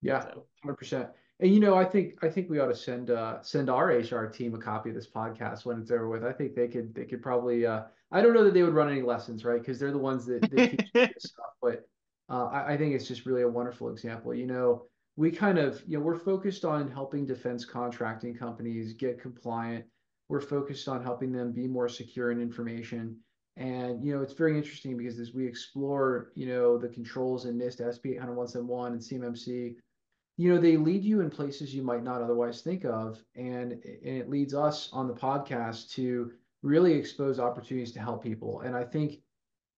Yeah, 0.00 0.26
hundred 0.62 0.76
percent. 0.76 1.08
And 1.40 1.52
you 1.52 1.60
know, 1.60 1.76
I 1.76 1.84
think 1.84 2.22
I 2.22 2.28
think 2.28 2.50
we 2.50 2.58
ought 2.58 2.68
to 2.68 2.76
send 2.76 3.10
uh 3.10 3.42
send 3.42 3.68
our 3.68 3.88
HR 3.88 4.26
team 4.26 4.54
a 4.54 4.58
copy 4.58 4.90
of 4.90 4.94
this 4.94 5.08
podcast 5.08 5.64
when 5.64 5.80
it's 5.80 5.90
over 5.90 6.08
with. 6.08 6.24
I 6.24 6.32
think 6.32 6.54
they 6.54 6.68
could 6.68 6.94
they 6.94 7.04
could 7.04 7.22
probably 7.22 7.66
uh 7.66 7.82
I 8.10 8.22
don't 8.22 8.34
know 8.34 8.44
that 8.44 8.54
they 8.54 8.62
would 8.62 8.74
run 8.74 8.90
any 8.90 9.02
lessons, 9.02 9.44
right? 9.44 9.60
Because 9.60 9.78
they're 9.78 9.92
the 9.92 9.98
ones 9.98 10.24
that, 10.26 10.40
that 10.50 10.70
teach 10.70 10.92
this 10.94 11.10
stuff. 11.18 11.52
But 11.60 11.88
uh, 12.30 12.46
I, 12.46 12.74
I 12.74 12.76
think 12.76 12.94
it's 12.94 13.06
just 13.06 13.26
really 13.26 13.42
a 13.42 13.48
wonderful 13.48 13.90
example. 13.90 14.34
You 14.34 14.46
know, 14.46 14.86
we 15.18 15.30
kind 15.30 15.58
of 15.58 15.82
you 15.86 15.98
know 15.98 16.04
we're 16.04 16.18
focused 16.18 16.64
on 16.64 16.90
helping 16.90 17.26
defense 17.26 17.64
contracting 17.64 18.34
companies 18.34 18.94
get 18.94 19.20
compliant 19.20 19.84
we're 20.28 20.40
focused 20.40 20.88
on 20.88 21.02
helping 21.02 21.32
them 21.32 21.52
be 21.52 21.66
more 21.66 21.88
secure 21.88 22.30
in 22.30 22.40
information. 22.40 23.16
And 23.56 24.04
you 24.04 24.14
know, 24.14 24.22
it's 24.22 24.34
very 24.34 24.56
interesting 24.56 24.96
because 24.96 25.18
as 25.18 25.34
we 25.34 25.46
explore, 25.46 26.30
you 26.34 26.46
know, 26.46 26.78
the 26.78 26.88
controls 26.88 27.46
in 27.46 27.58
NIST, 27.58 27.82
SP 27.82 28.14
800-171, 28.20 28.86
and 28.86 29.00
CMMC, 29.00 29.74
you 30.36 30.54
know, 30.54 30.60
they 30.60 30.76
lead 30.76 31.02
you 31.02 31.20
in 31.20 31.30
places 31.30 31.74
you 31.74 31.82
might 31.82 32.04
not 32.04 32.22
otherwise 32.22 32.60
think 32.60 32.84
of, 32.84 33.20
and, 33.34 33.72
and 33.72 33.82
it 34.16 34.30
leads 34.30 34.54
us 34.54 34.88
on 34.92 35.08
the 35.08 35.14
podcast 35.14 35.90
to 35.92 36.30
really 36.62 36.92
expose 36.92 37.40
opportunities 37.40 37.92
to 37.92 38.00
help 38.00 38.22
people. 38.22 38.60
And 38.60 38.76
I 38.76 38.84
think, 38.84 39.20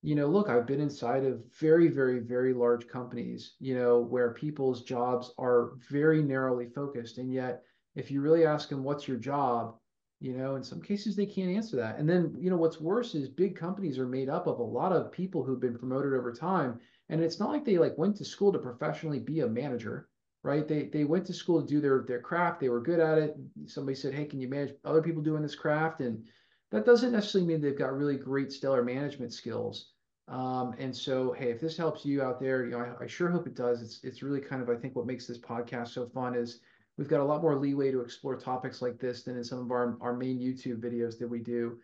you 0.02 0.14
know, 0.14 0.26
look, 0.28 0.48
I've 0.48 0.66
been 0.66 0.80
inside 0.80 1.24
of 1.24 1.44
very, 1.58 1.88
very, 1.88 2.20
very 2.20 2.54
large 2.54 2.88
companies, 2.88 3.56
you 3.60 3.74
know, 3.74 4.00
where 4.00 4.32
people's 4.34 4.82
jobs 4.82 5.32
are 5.38 5.72
very 5.88 6.22
narrowly 6.22 6.66
focused, 6.66 7.18
and 7.18 7.32
yet, 7.32 7.64
if 7.94 8.10
you 8.10 8.20
really 8.20 8.46
ask 8.46 8.68
them, 8.68 8.84
"What's 8.84 9.06
your 9.08 9.18
job?" 9.18 9.78
you 10.22 10.36
know 10.36 10.54
in 10.56 10.62
some 10.62 10.82
cases 10.82 11.16
they 11.16 11.26
can't 11.26 11.50
answer 11.50 11.76
that. 11.76 11.98
And 11.98 12.08
then 12.08 12.36
you 12.38 12.50
know 12.50 12.56
what's 12.56 12.80
worse 12.80 13.14
is 13.14 13.28
big 13.28 13.56
companies 13.56 13.98
are 13.98 14.06
made 14.06 14.28
up 14.28 14.46
of 14.46 14.58
a 14.58 14.62
lot 14.62 14.92
of 14.92 15.10
people 15.10 15.42
who've 15.42 15.60
been 15.60 15.78
promoted 15.78 16.12
over 16.12 16.32
time. 16.32 16.78
And 17.08 17.22
it's 17.22 17.40
not 17.40 17.48
like 17.48 17.64
they 17.64 17.78
like 17.78 17.96
went 17.98 18.16
to 18.16 18.24
school 18.24 18.52
to 18.52 18.58
professionally 18.58 19.18
be 19.20 19.40
a 19.40 19.48
manager 19.48 20.08
right? 20.42 20.66
They 20.66 20.84
they 20.84 21.04
went 21.04 21.26
to 21.26 21.34
school 21.34 21.60
to 21.60 21.66
do 21.66 21.80
their 21.80 22.02
their 22.02 22.20
craft. 22.20 22.60
They 22.60 22.70
were 22.70 22.80
good 22.80 22.98
at 23.00 23.18
it. 23.18 23.36
Somebody 23.66 23.94
said 23.94 24.14
hey 24.14 24.24
can 24.24 24.40
you 24.40 24.48
manage 24.48 24.74
other 24.84 25.02
people 25.02 25.22
doing 25.22 25.42
this 25.42 25.54
craft? 25.54 26.00
And 26.00 26.26
that 26.70 26.86
doesn't 26.86 27.12
necessarily 27.12 27.46
mean 27.46 27.60
they've 27.60 27.78
got 27.78 27.96
really 27.96 28.16
great 28.16 28.52
stellar 28.52 28.82
management 28.84 29.32
skills 29.32 29.92
um, 30.28 30.74
and 30.78 30.94
so 30.94 31.32
hey 31.32 31.50
if 31.50 31.60
this 31.60 31.76
helps 31.76 32.04
you 32.04 32.22
out 32.22 32.40
there 32.40 32.64
you 32.64 32.72
know 32.72 32.78
I, 33.00 33.04
I 33.04 33.06
sure 33.06 33.30
hope 33.30 33.46
it 33.46 33.56
does 33.56 33.82
it's 33.82 34.00
it's 34.02 34.22
really 34.22 34.40
kind 34.40 34.62
of 34.62 34.70
i 34.70 34.76
think 34.76 34.96
what 34.96 35.06
makes 35.06 35.26
this 35.26 35.38
podcast 35.38 35.88
so 35.88 36.06
fun 36.06 36.34
is 36.34 36.60
we've 37.00 37.08
got 37.08 37.20
a 37.20 37.24
lot 37.24 37.40
more 37.40 37.56
leeway 37.56 37.90
to 37.90 38.02
explore 38.02 38.36
topics 38.36 38.82
like 38.82 38.98
this 38.98 39.22
than 39.22 39.34
in 39.38 39.42
some 39.42 39.58
of 39.58 39.70
our, 39.70 39.96
our 40.02 40.14
main 40.14 40.38
YouTube 40.38 40.80
videos 40.80 41.18
that 41.18 41.28
we 41.28 41.38
do. 41.38 41.78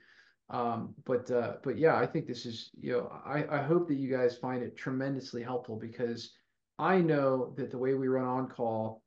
Um, 0.51 0.95
but 1.07 1.31
uh, 1.31 1.55
but 1.65 1.79
yeah, 1.79 1.97
I 1.97 2.07
think 2.07 2.27
this 2.27 2.45
is 2.45 2.71
you 2.79 2.93
know 2.93 3.11
I, 3.25 3.47
I 3.51 3.63
hope 3.63 3.89
that 3.89 3.95
you 3.95 4.15
guys 4.15 4.37
find 4.37 4.63
it 4.63 4.77
tremendously 4.77 5.43
helpful 5.43 5.77
because 5.77 6.35
I 6.79 6.99
know 6.99 7.55
that 7.57 7.71
the 7.71 7.79
way 7.79 7.95
we 7.95 8.09
run 8.09 8.27
on 8.27 8.49
call 8.49 9.03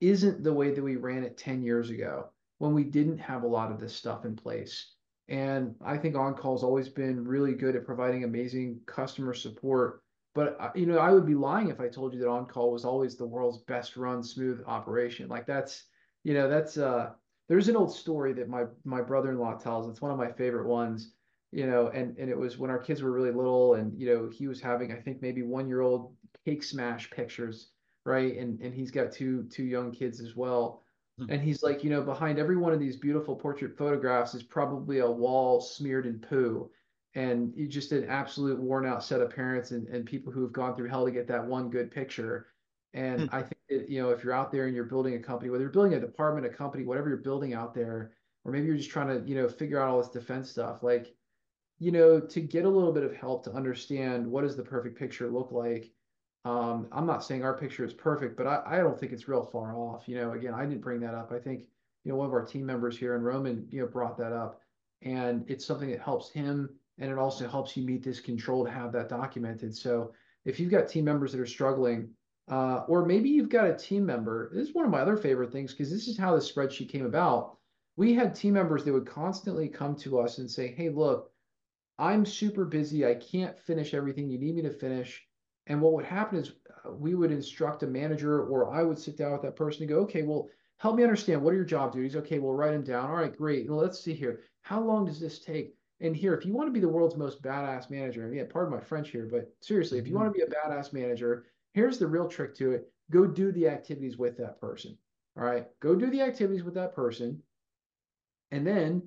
isn't 0.00 0.42
the 0.42 0.52
way 0.52 0.74
that 0.74 0.82
we 0.82 0.96
ran 0.96 1.22
it 1.22 1.38
10 1.38 1.62
years 1.62 1.88
ago 1.88 2.30
when 2.58 2.74
we 2.74 2.82
didn't 2.82 3.18
have 3.18 3.44
a 3.44 3.48
lot 3.48 3.70
of 3.70 3.78
this 3.78 3.94
stuff 3.94 4.24
in 4.24 4.34
place. 4.34 4.93
And 5.28 5.76
I 5.80 5.96
think 5.96 6.16
on 6.16 6.34
call 6.34 6.54
has 6.56 6.62
always 6.62 6.88
been 6.88 7.24
really 7.24 7.54
good 7.54 7.76
at 7.76 7.86
providing 7.86 8.24
amazing 8.24 8.80
customer 8.86 9.34
support 9.34 10.02
but 10.34 10.56
uh, 10.60 10.72
you 10.74 10.86
know, 10.86 10.98
I 10.98 11.12
would 11.12 11.26
be 11.26 11.34
lying 11.36 11.68
if 11.68 11.80
I 11.80 11.88
told 11.88 12.12
you 12.12 12.18
that 12.20 12.26
OnCall 12.26 12.72
was 12.72 12.84
always 12.84 13.16
the 13.16 13.26
world's 13.26 13.58
best 13.58 13.96
run 13.96 14.22
smooth 14.22 14.62
operation. 14.66 15.28
Like 15.28 15.46
that's, 15.46 15.84
you 16.24 16.34
know, 16.34 16.48
that's 16.48 16.76
uh 16.76 17.12
there's 17.48 17.68
an 17.68 17.76
old 17.76 17.94
story 17.94 18.32
that 18.34 18.48
my 18.48 18.64
my 18.84 19.00
brother-in-law 19.02 19.58
tells. 19.58 19.88
It's 19.88 20.02
one 20.02 20.10
of 20.10 20.18
my 20.18 20.32
favorite 20.32 20.66
ones, 20.66 21.14
you 21.52 21.66
know, 21.66 21.88
and 21.88 22.18
and 22.18 22.28
it 22.30 22.36
was 22.38 22.58
when 22.58 22.70
our 22.70 22.78
kids 22.80 23.02
were 23.02 23.12
really 23.12 23.30
little 23.30 23.74
and 23.74 23.98
you 23.98 24.06
know, 24.08 24.28
he 24.28 24.48
was 24.48 24.60
having 24.60 24.92
I 24.92 25.00
think 25.00 25.22
maybe 25.22 25.42
1-year-old 25.42 26.16
cake 26.44 26.62
smash 26.64 27.10
pictures, 27.10 27.72
right? 28.04 28.36
And 28.36 28.60
and 28.60 28.74
he's 28.74 28.90
got 28.90 29.12
two 29.12 29.44
two 29.50 29.64
young 29.64 29.92
kids 29.92 30.20
as 30.20 30.34
well. 30.34 30.83
Hmm. 31.18 31.26
And 31.30 31.42
he's 31.42 31.62
like, 31.62 31.84
you 31.84 31.90
know, 31.90 32.02
behind 32.02 32.38
every 32.38 32.56
one 32.56 32.72
of 32.72 32.80
these 32.80 32.96
beautiful 32.96 33.36
portrait 33.36 33.76
photographs 33.76 34.34
is 34.34 34.42
probably 34.42 34.98
a 34.98 35.10
wall 35.10 35.60
smeared 35.60 36.06
in 36.06 36.18
poo. 36.18 36.70
And 37.14 37.52
you 37.54 37.68
just 37.68 37.92
an 37.92 38.08
absolute 38.08 38.58
worn 38.58 38.86
out 38.86 39.04
set 39.04 39.20
of 39.20 39.30
parents 39.30 39.70
and, 39.70 39.86
and 39.88 40.04
people 40.04 40.32
who 40.32 40.42
have 40.42 40.52
gone 40.52 40.74
through 40.74 40.88
hell 40.88 41.04
to 41.04 41.12
get 41.12 41.28
that 41.28 41.46
one 41.46 41.70
good 41.70 41.90
picture. 41.90 42.48
And 42.92 43.22
hmm. 43.22 43.34
I 43.34 43.42
think 43.42 43.60
that, 43.70 43.88
you 43.88 44.02
know, 44.02 44.10
if 44.10 44.24
you're 44.24 44.32
out 44.32 44.50
there 44.50 44.66
and 44.66 44.74
you're 44.74 44.84
building 44.84 45.14
a 45.14 45.20
company, 45.20 45.50
whether 45.50 45.62
you're 45.62 45.72
building 45.72 45.94
a 45.94 46.00
department, 46.00 46.46
a 46.46 46.50
company, 46.50 46.84
whatever 46.84 47.08
you're 47.08 47.18
building 47.18 47.54
out 47.54 47.74
there, 47.74 48.12
or 48.44 48.52
maybe 48.52 48.66
you're 48.66 48.76
just 48.76 48.90
trying 48.90 49.08
to, 49.08 49.28
you 49.28 49.34
know, 49.34 49.48
figure 49.48 49.80
out 49.80 49.88
all 49.88 49.98
this 49.98 50.10
defense 50.10 50.50
stuff, 50.50 50.82
like, 50.82 51.14
you 51.78 51.92
know, 51.92 52.20
to 52.20 52.40
get 52.40 52.64
a 52.64 52.68
little 52.68 52.92
bit 52.92 53.04
of 53.04 53.14
help 53.14 53.44
to 53.44 53.52
understand 53.52 54.26
what 54.26 54.42
does 54.42 54.56
the 54.56 54.62
perfect 54.62 54.98
picture 54.98 55.28
look 55.28 55.50
like 55.50 55.92
um, 56.44 56.88
I'm 56.92 57.06
not 57.06 57.24
saying 57.24 57.42
our 57.42 57.56
picture 57.56 57.84
is 57.84 57.94
perfect, 57.94 58.36
but 58.36 58.46
I, 58.46 58.62
I 58.66 58.76
don't 58.78 58.98
think 58.98 59.12
it's 59.12 59.28
real 59.28 59.44
far 59.44 59.74
off. 59.74 60.06
You 60.06 60.16
know, 60.16 60.32
again, 60.32 60.52
I 60.52 60.64
didn't 60.66 60.82
bring 60.82 61.00
that 61.00 61.14
up. 61.14 61.32
I 61.32 61.38
think, 61.38 61.64
you 62.04 62.12
know, 62.12 62.16
one 62.16 62.26
of 62.26 62.32
our 62.32 62.44
team 62.44 62.66
members 62.66 62.98
here 62.98 63.14
in 63.14 63.22
Roman, 63.22 63.66
you 63.70 63.80
know, 63.80 63.86
brought 63.86 64.18
that 64.18 64.32
up. 64.32 64.60
And 65.02 65.44
it's 65.48 65.64
something 65.64 65.90
that 65.90 66.00
helps 66.00 66.30
him 66.30 66.68
and 66.98 67.10
it 67.10 67.18
also 67.18 67.48
helps 67.48 67.76
you 67.76 67.82
meet 67.82 68.04
this 68.04 68.20
control 68.20 68.64
to 68.64 68.70
have 68.70 68.92
that 68.92 69.08
documented. 69.08 69.76
So 69.76 70.12
if 70.44 70.60
you've 70.60 70.70
got 70.70 70.88
team 70.88 71.04
members 71.04 71.32
that 71.32 71.40
are 71.40 71.46
struggling, 71.46 72.10
uh, 72.48 72.84
or 72.88 73.04
maybe 73.04 73.30
you've 73.30 73.48
got 73.48 73.66
a 73.66 73.76
team 73.76 74.04
member, 74.04 74.50
this 74.54 74.68
is 74.68 74.74
one 74.74 74.84
of 74.84 74.90
my 74.90 75.00
other 75.00 75.16
favorite 75.16 75.50
things 75.50 75.72
because 75.72 75.90
this 75.90 76.08
is 76.08 76.18
how 76.18 76.34
the 76.34 76.40
spreadsheet 76.40 76.90
came 76.90 77.06
about. 77.06 77.56
We 77.96 78.12
had 78.12 78.34
team 78.34 78.54
members 78.54 78.84
that 78.84 78.92
would 78.92 79.06
constantly 79.06 79.68
come 79.68 79.96
to 79.96 80.20
us 80.20 80.38
and 80.38 80.50
say, 80.50 80.74
Hey, 80.74 80.90
look, 80.90 81.30
I'm 81.98 82.26
super 82.26 82.64
busy. 82.64 83.06
I 83.06 83.14
can't 83.14 83.58
finish 83.58 83.94
everything 83.94 84.28
you 84.28 84.38
need 84.38 84.56
me 84.56 84.62
to 84.62 84.70
finish 84.70 85.26
and 85.66 85.80
what 85.80 85.92
would 85.92 86.04
happen 86.04 86.38
is 86.38 86.52
uh, 86.84 86.92
we 86.92 87.14
would 87.14 87.30
instruct 87.30 87.82
a 87.82 87.86
manager, 87.86 88.44
or 88.44 88.72
I 88.72 88.82
would 88.82 88.98
sit 88.98 89.16
down 89.16 89.32
with 89.32 89.42
that 89.42 89.56
person 89.56 89.82
and 89.82 89.88
go, 89.88 90.00
okay, 90.00 90.22
well, 90.22 90.48
help 90.78 90.96
me 90.96 91.02
understand 91.02 91.42
what 91.42 91.52
are 91.52 91.56
your 91.56 91.64
job 91.64 91.92
duties? 91.92 92.16
Okay, 92.16 92.38
we'll 92.38 92.52
write 92.52 92.72
them 92.72 92.84
down. 92.84 93.08
All 93.08 93.16
right, 93.16 93.36
great. 93.36 93.70
Let's 93.70 94.00
see 94.00 94.14
here. 94.14 94.42
How 94.62 94.80
long 94.80 95.06
does 95.06 95.20
this 95.20 95.38
take? 95.38 95.74
And 96.00 96.14
here, 96.14 96.34
if 96.34 96.44
you 96.44 96.52
want 96.52 96.68
to 96.68 96.72
be 96.72 96.80
the 96.80 96.88
world's 96.88 97.16
most 97.16 97.42
badass 97.42 97.88
manager, 97.88 98.26
and 98.26 98.34
yeah, 98.34 98.44
pardon 98.48 98.74
my 98.74 98.80
French 98.80 99.10
here, 99.10 99.28
but 99.30 99.52
seriously, 99.60 99.98
if 99.98 100.06
you 100.06 100.14
want 100.14 100.32
to 100.32 100.38
mm-hmm. 100.38 100.50
be 100.50 100.56
a 100.56 100.68
badass 100.68 100.92
manager, 100.92 101.46
here's 101.72 101.98
the 101.98 102.06
real 102.06 102.28
trick 102.28 102.54
to 102.56 102.72
it. 102.72 102.90
Go 103.10 103.26
do 103.26 103.52
the 103.52 103.68
activities 103.68 104.18
with 104.18 104.36
that 104.38 104.60
person. 104.60 104.98
All 105.36 105.44
right, 105.44 105.66
go 105.80 105.94
do 105.94 106.10
the 106.10 106.20
activities 106.20 106.64
with 106.64 106.74
that 106.74 106.94
person. 106.94 107.42
And 108.50 108.66
then 108.66 109.02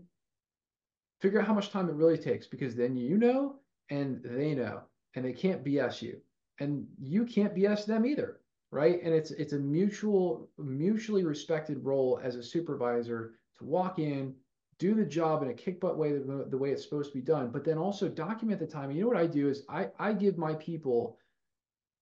figure 1.21 1.39
out 1.39 1.47
how 1.47 1.53
much 1.53 1.69
time 1.69 1.89
it 1.89 1.95
really 1.95 2.17
takes 2.17 2.47
because 2.47 2.75
then 2.75 2.95
you 2.95 3.17
know 3.17 3.55
and 3.89 4.21
they 4.23 4.53
know 4.53 4.81
and 5.15 5.23
they 5.25 5.33
can't 5.33 5.63
BS 5.63 6.01
you 6.01 6.21
and 6.59 6.87
you 6.99 7.25
can't 7.25 7.55
BS 7.55 7.85
them 7.85 8.05
either, 8.05 8.39
right? 8.71 8.99
And 9.03 9.13
it's 9.13 9.31
it's 9.31 9.53
a 9.53 9.59
mutual 9.59 10.49
mutually 10.57 11.23
respected 11.23 11.83
role 11.83 12.19
as 12.23 12.35
a 12.35 12.43
supervisor 12.43 13.33
to 13.57 13.65
walk 13.65 13.99
in, 13.99 14.35
do 14.79 14.93
the 14.93 15.05
job 15.05 15.43
in 15.43 15.49
a 15.49 15.53
kick 15.53 15.79
butt 15.79 15.97
way 15.97 16.13
the, 16.13 16.47
the 16.49 16.57
way 16.57 16.71
it's 16.71 16.83
supposed 16.83 17.11
to 17.11 17.17
be 17.17 17.23
done, 17.23 17.49
but 17.49 17.63
then 17.63 17.77
also 17.77 18.07
document 18.07 18.59
the 18.59 18.67
time. 18.67 18.89
And 18.89 18.97
you 18.97 19.03
know 19.03 19.09
what 19.09 19.17
I 19.17 19.27
do 19.27 19.49
is 19.49 19.63
I 19.69 19.89
I 19.99 20.13
give 20.13 20.37
my 20.37 20.53
people 20.55 21.17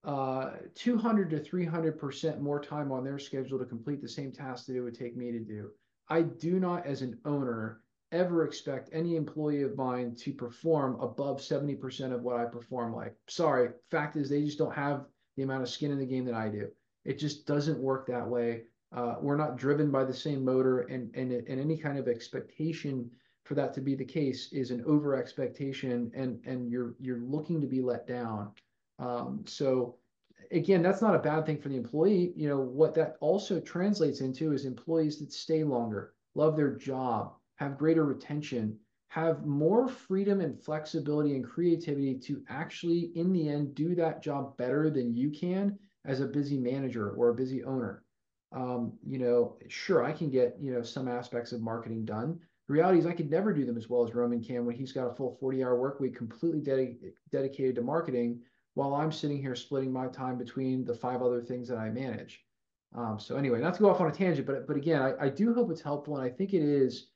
uh 0.04 0.52
200 0.76 1.30
to 1.32 1.40
300 1.40 1.98
percent 1.98 2.42
more 2.42 2.62
time 2.62 2.92
on 2.92 3.04
their 3.04 3.20
schedule 3.20 3.58
to 3.60 3.66
complete 3.66 4.02
the 4.02 4.08
same 4.08 4.32
task 4.32 4.66
that 4.68 4.76
it 4.76 4.82
would 4.82 4.98
take 4.98 5.18
me 5.18 5.32
to 5.32 5.40
do. 5.40 5.72
I 6.08 6.22
do 6.22 6.60
not, 6.60 6.86
as 6.86 7.02
an 7.02 7.18
owner, 7.26 7.82
ever 8.16 8.46
expect 8.46 8.90
any 8.92 9.16
employee 9.16 9.62
of 9.62 9.76
mine 9.76 10.16
to 10.16 10.34
perform 10.34 11.00
above 11.00 11.40
70% 11.40 12.14
of 12.14 12.24
what 12.24 12.38
I 12.38 12.46
perform 12.46 12.96
like. 12.96 13.16
Sorry, 13.28 13.70
fact 13.92 14.16
is 14.16 14.30
they 14.30 14.44
just 14.44 14.58
don't 14.58 14.74
have 14.74 15.06
the 15.36 15.44
amount 15.44 15.64
of 15.64 15.70
skin 15.70 15.92
in 15.92 16.00
the 16.00 16.06
game 16.06 16.26
that 16.26 16.34
I 16.34 16.50
do. 16.50 16.70
It 17.04 17.20
just 17.20 17.46
doesn't 17.46 17.78
work 17.78 18.08
that 18.08 18.28
way. 18.28 18.64
Uh, 18.92 19.16
we're 19.22 19.38
not 19.38 19.58
driven 19.58 19.92
by 19.92 20.04
the 20.04 20.14
same 20.14 20.44
motor 20.44 20.82
and, 20.82 21.14
and, 21.16 21.32
and 21.32 21.60
any 21.60 21.78
kind 21.78 21.98
of 21.98 22.08
expectation 22.08 23.12
for 23.44 23.54
that 23.56 23.74
to 23.74 23.82
be 23.82 23.94
the 23.94 24.06
case 24.06 24.52
is 24.52 24.72
an 24.72 24.84
over 24.88 25.16
expectation 25.16 26.12
and, 26.16 26.40
and 26.46 26.72
you're, 26.72 26.96
you're 27.00 27.20
looking 27.20 27.62
to 27.62 27.68
be 27.68 27.82
let 27.82 28.08
down. 28.08 28.52
Um, 28.98 29.44
so 29.46 29.98
again, 30.52 30.82
that's 30.82 31.02
not 31.02 31.16
a 31.16 31.20
bad 31.20 31.46
thing 31.46 31.60
for 31.60 31.70
the 31.70 31.78
employee. 31.78 32.34
You 32.36 32.50
know, 32.50 32.60
what 32.60 32.96
that 32.96 33.18
also 33.20 33.60
translates 33.60 34.22
into 34.22 34.54
is 34.54 34.66
employees 34.66 35.20
that 35.20 35.34
stay 35.34 35.64
longer, 35.64 36.14
love 36.34 36.56
their 36.56 36.72
job, 36.72 37.34
have 37.58 37.78
greater 37.78 38.06
retention, 38.06 38.78
have 39.08 39.46
more 39.46 39.88
freedom 39.88 40.42
and 40.42 40.60
flexibility 40.60 41.36
and 41.36 41.46
creativity 41.46 42.16
to 42.16 42.44
actually, 42.50 43.12
in 43.16 43.32
the 43.32 43.48
end, 43.48 43.76
do 43.76 43.96
that 43.96 44.22
job 44.22 44.58
better 44.58 44.90
than 44.90 45.16
you 45.16 45.30
can 45.30 45.78
as 46.06 46.20
a 46.20 46.28
busy 46.28 46.58
manager 46.58 47.12
or 47.12 47.30
a 47.30 47.36
busy 47.36 47.64
owner. 47.64 48.04
Um, 48.52 48.94
you 49.06 49.18
know, 49.18 49.58
sure, 49.68 50.04
I 50.04 50.12
can 50.12 50.30
get, 50.30 50.58
you 50.62 50.74
know, 50.74 50.82
some 50.82 51.08
aspects 51.08 51.52
of 51.52 51.62
marketing 51.62 52.06
done. 52.06 52.40
The 52.68 52.74
reality 52.74 53.00
is 53.00 53.06
I 53.06 53.14
could 53.14 53.30
never 53.30 53.54
do 53.54 53.66
them 53.66 53.78
as 53.78 53.90
well 53.90 54.04
as 54.04 54.16
Roman 54.16 54.44
can 54.44 54.66
when 54.66 54.76
he's 54.76 54.92
got 54.92 55.08
a 55.08 55.14
full 55.14 55.38
40 55.40 55.64
hour 55.64 55.80
work 55.80 56.00
week 56.00 56.16
completely 56.16 56.62
ded- 56.62 56.98
dedicated 57.32 57.76
to 57.76 57.82
marketing 57.82 58.42
while 58.74 58.94
I'm 58.96 59.12
sitting 59.12 59.42
here 59.42 59.56
splitting 59.56 59.92
my 59.92 60.08
time 60.08 60.38
between 60.38 60.84
the 60.84 60.94
five 60.94 61.22
other 61.22 61.42
things 61.42 61.68
that 61.70 61.78
I 61.78 61.90
manage. 61.90 62.44
Um, 62.96 63.20
so 63.20 63.36
anyway, 63.36 63.60
not 63.60 63.74
to 63.76 63.82
go 63.82 63.90
off 63.90 64.02
on 64.02 64.08
a 64.08 64.12
tangent, 64.12 64.48
but 64.48 64.68
but 64.68 64.78
again, 64.78 65.02
I, 65.02 65.26
I 65.26 65.30
do 65.30 65.54
hope 65.54 65.70
it's 65.70 65.82
helpful, 65.82 66.18
and 66.18 66.26
I 66.26 66.30
think 66.30 66.54
it 66.54 66.62
is 66.62 67.08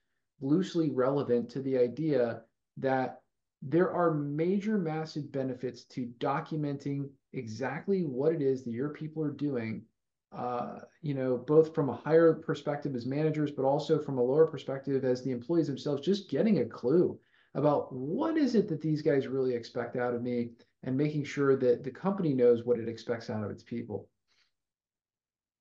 loosely 0.41 0.89
relevant 0.89 1.49
to 1.49 1.62
the 1.62 1.78
idea 1.78 2.41
that 2.78 3.21
there 3.62 3.91
are 3.91 4.13
major, 4.13 4.78
massive 4.78 5.32
benefits 5.32 5.84
to 5.84 6.12
documenting 6.19 7.10
exactly 7.34 8.04
what 8.04 8.34
it 8.34 8.41
is 8.41 8.63
that 8.63 8.71
your 8.71 8.89
people 8.89 9.23
are 9.23 9.32
doing. 9.32 9.84
Uh, 10.32 10.80
you 11.02 11.15
know, 11.15 11.38
both 11.38 11.73
from 11.73 11.89
a 11.89 11.95
higher 11.95 12.34
perspective 12.34 12.95
as 12.95 13.06
managers, 13.06 13.52
but 13.52 13.65
also 13.65 13.97
from 13.97 14.19
a 14.19 14.23
lower 14.23 14.45
perspective 14.45 15.04
as 15.04 15.23
the 15.23 15.32
employees 15.32 15.67
themselves, 15.67 16.06
just 16.06 16.30
getting 16.30 16.60
a 16.60 16.65
clue 16.65 17.19
about 17.56 17.91
what 17.91 18.38
is 18.38 18.54
it 18.54 18.67
that 18.67 18.82
these 18.82 19.02
guys 19.02 19.28
really 19.28 19.56
expect 19.56 19.95
out 19.95 20.13
of 20.13 20.21
me 20.21 20.52
and 20.84 20.95
making 20.95 21.23
sure 21.23 21.56
that 21.56 21.84
the 21.84 21.89
company 21.89 22.34
knows 22.34 22.63
what 22.63 22.80
it 22.80 22.88
expects 22.88 23.30
out 23.30 23.43
of 23.43 23.49
its 23.49 23.63
people 23.63 24.08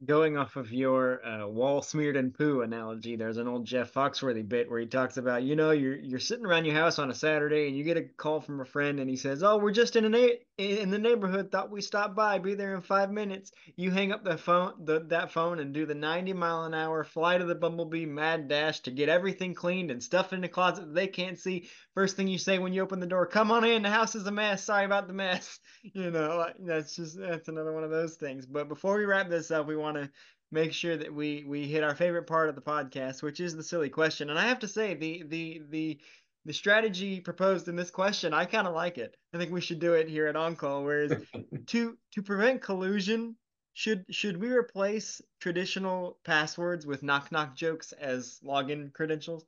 going 0.04 0.36
off 0.36 0.56
of 0.56 0.72
your 0.72 1.24
uh, 1.26 1.46
wall 1.46 1.82
smeared 1.82 2.16
in 2.16 2.30
poo 2.30 2.60
analogy, 2.60 3.16
there's 3.16 3.36
an 3.36 3.48
old 3.48 3.64
Jeff 3.64 3.92
Foxworthy 3.92 4.48
bit 4.48 4.70
where 4.70 4.78
he 4.78 4.86
talks 4.86 5.16
about, 5.16 5.42
you 5.42 5.56
know, 5.56 5.72
you're 5.72 5.96
you're 5.96 6.20
sitting 6.20 6.46
around 6.46 6.64
your 6.64 6.74
house 6.74 6.98
on 6.98 7.10
a 7.10 7.14
Saturday 7.14 7.66
and 7.66 7.76
you 7.76 7.82
get 7.82 7.96
a 7.96 8.02
call 8.02 8.40
from 8.40 8.60
a 8.60 8.64
friend 8.64 9.00
and 9.00 9.10
he 9.10 9.16
says, 9.16 9.42
"Oh, 9.42 9.58
we're 9.58 9.72
just 9.72 9.96
in 9.96 10.04
a 10.04 10.08
na- 10.08 10.38
in 10.56 10.90
the 10.90 10.98
neighborhood. 10.98 11.50
Thought 11.50 11.70
we 11.70 11.80
stopped 11.80 12.14
by. 12.14 12.38
Be 12.38 12.54
there 12.54 12.74
in 12.74 12.80
five 12.80 13.10
minutes." 13.10 13.50
You 13.76 13.90
hang 13.90 14.12
up 14.12 14.24
the 14.24 14.38
phone, 14.38 14.74
the, 14.84 15.00
that 15.08 15.32
phone, 15.32 15.58
and 15.58 15.74
do 15.74 15.84
the 15.86 15.94
90 15.94 16.32
mile 16.32 16.64
an 16.64 16.74
hour 16.74 17.02
fly 17.04 17.38
to 17.38 17.44
the 17.44 17.54
bumblebee 17.54 18.06
mad 18.06 18.48
dash 18.48 18.80
to 18.80 18.90
get 18.90 19.08
everything 19.08 19.54
cleaned 19.54 19.90
and 19.90 20.02
stuff 20.02 20.32
in 20.32 20.40
the 20.40 20.48
closet 20.48 20.94
they 20.94 21.08
can't 21.08 21.38
see. 21.38 21.68
First 21.98 22.14
thing 22.14 22.28
you 22.28 22.38
say 22.38 22.60
when 22.60 22.72
you 22.72 22.80
open 22.80 23.00
the 23.00 23.08
door, 23.08 23.26
"Come 23.26 23.50
on 23.50 23.64
in. 23.64 23.82
The 23.82 23.90
house 23.90 24.14
is 24.14 24.24
a 24.24 24.30
mess. 24.30 24.62
Sorry 24.62 24.84
about 24.84 25.08
the 25.08 25.12
mess." 25.12 25.58
You 25.82 26.12
know, 26.12 26.48
that's 26.60 26.94
just 26.94 27.18
that's 27.18 27.48
another 27.48 27.72
one 27.72 27.82
of 27.82 27.90
those 27.90 28.14
things. 28.14 28.46
But 28.46 28.68
before 28.68 28.96
we 28.96 29.04
wrap 29.04 29.28
this 29.28 29.50
up, 29.50 29.66
we 29.66 29.74
want 29.74 29.96
to 29.96 30.08
make 30.52 30.72
sure 30.72 30.96
that 30.96 31.12
we 31.12 31.44
we 31.44 31.66
hit 31.66 31.82
our 31.82 31.96
favorite 31.96 32.28
part 32.28 32.48
of 32.48 32.54
the 32.54 32.60
podcast, 32.60 33.20
which 33.20 33.40
is 33.40 33.56
the 33.56 33.64
silly 33.64 33.88
question. 33.88 34.30
And 34.30 34.38
I 34.38 34.46
have 34.46 34.60
to 34.60 34.68
say, 34.68 34.94
the 34.94 35.24
the 35.26 35.62
the 35.70 36.00
the 36.44 36.52
strategy 36.52 37.18
proposed 37.18 37.66
in 37.66 37.74
this 37.74 37.90
question, 37.90 38.32
I 38.32 38.44
kind 38.44 38.68
of 38.68 38.74
like 38.74 38.96
it. 38.96 39.16
I 39.34 39.38
think 39.38 39.50
we 39.50 39.60
should 39.60 39.80
do 39.80 39.94
it 39.94 40.08
here 40.08 40.28
at 40.28 40.36
OnCall. 40.36 40.84
Whereas 40.84 41.20
to 41.66 41.98
to 42.12 42.22
prevent 42.22 42.62
collusion, 42.62 43.34
should 43.72 44.04
should 44.10 44.36
we 44.36 44.52
replace 44.52 45.20
traditional 45.40 46.20
passwords 46.22 46.86
with 46.86 47.02
knock 47.02 47.32
knock 47.32 47.56
jokes 47.56 47.90
as 47.90 48.38
login 48.44 48.92
credentials? 48.92 49.44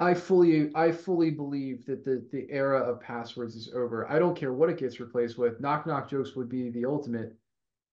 I 0.00 0.14
fully 0.14 0.70
I 0.74 0.92
fully 0.92 1.30
believe 1.30 1.84
that 1.86 2.04
the 2.04 2.24
the 2.30 2.46
era 2.50 2.80
of 2.80 3.00
passwords 3.00 3.56
is 3.56 3.70
over. 3.74 4.08
I 4.10 4.18
don't 4.18 4.36
care 4.36 4.52
what 4.52 4.70
it 4.70 4.78
gets 4.78 5.00
replaced 5.00 5.38
with. 5.38 5.60
Knock 5.60 5.86
knock 5.86 6.08
jokes 6.08 6.36
would 6.36 6.48
be 6.48 6.70
the 6.70 6.84
ultimate 6.84 7.36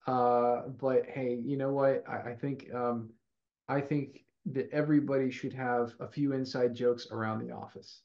uh, 0.07 0.67
but 0.79 1.05
hey, 1.07 1.39
you 1.43 1.57
know 1.57 1.71
what? 1.73 2.03
I, 2.07 2.31
I 2.31 2.35
think 2.35 2.67
um, 2.73 3.09
I 3.67 3.81
think 3.81 4.23
that 4.47 4.69
everybody 4.71 5.31
should 5.31 5.53
have 5.53 5.93
a 5.99 6.07
few 6.07 6.33
inside 6.33 6.75
jokes 6.75 7.07
around 7.11 7.39
the 7.39 7.53
office. 7.53 8.01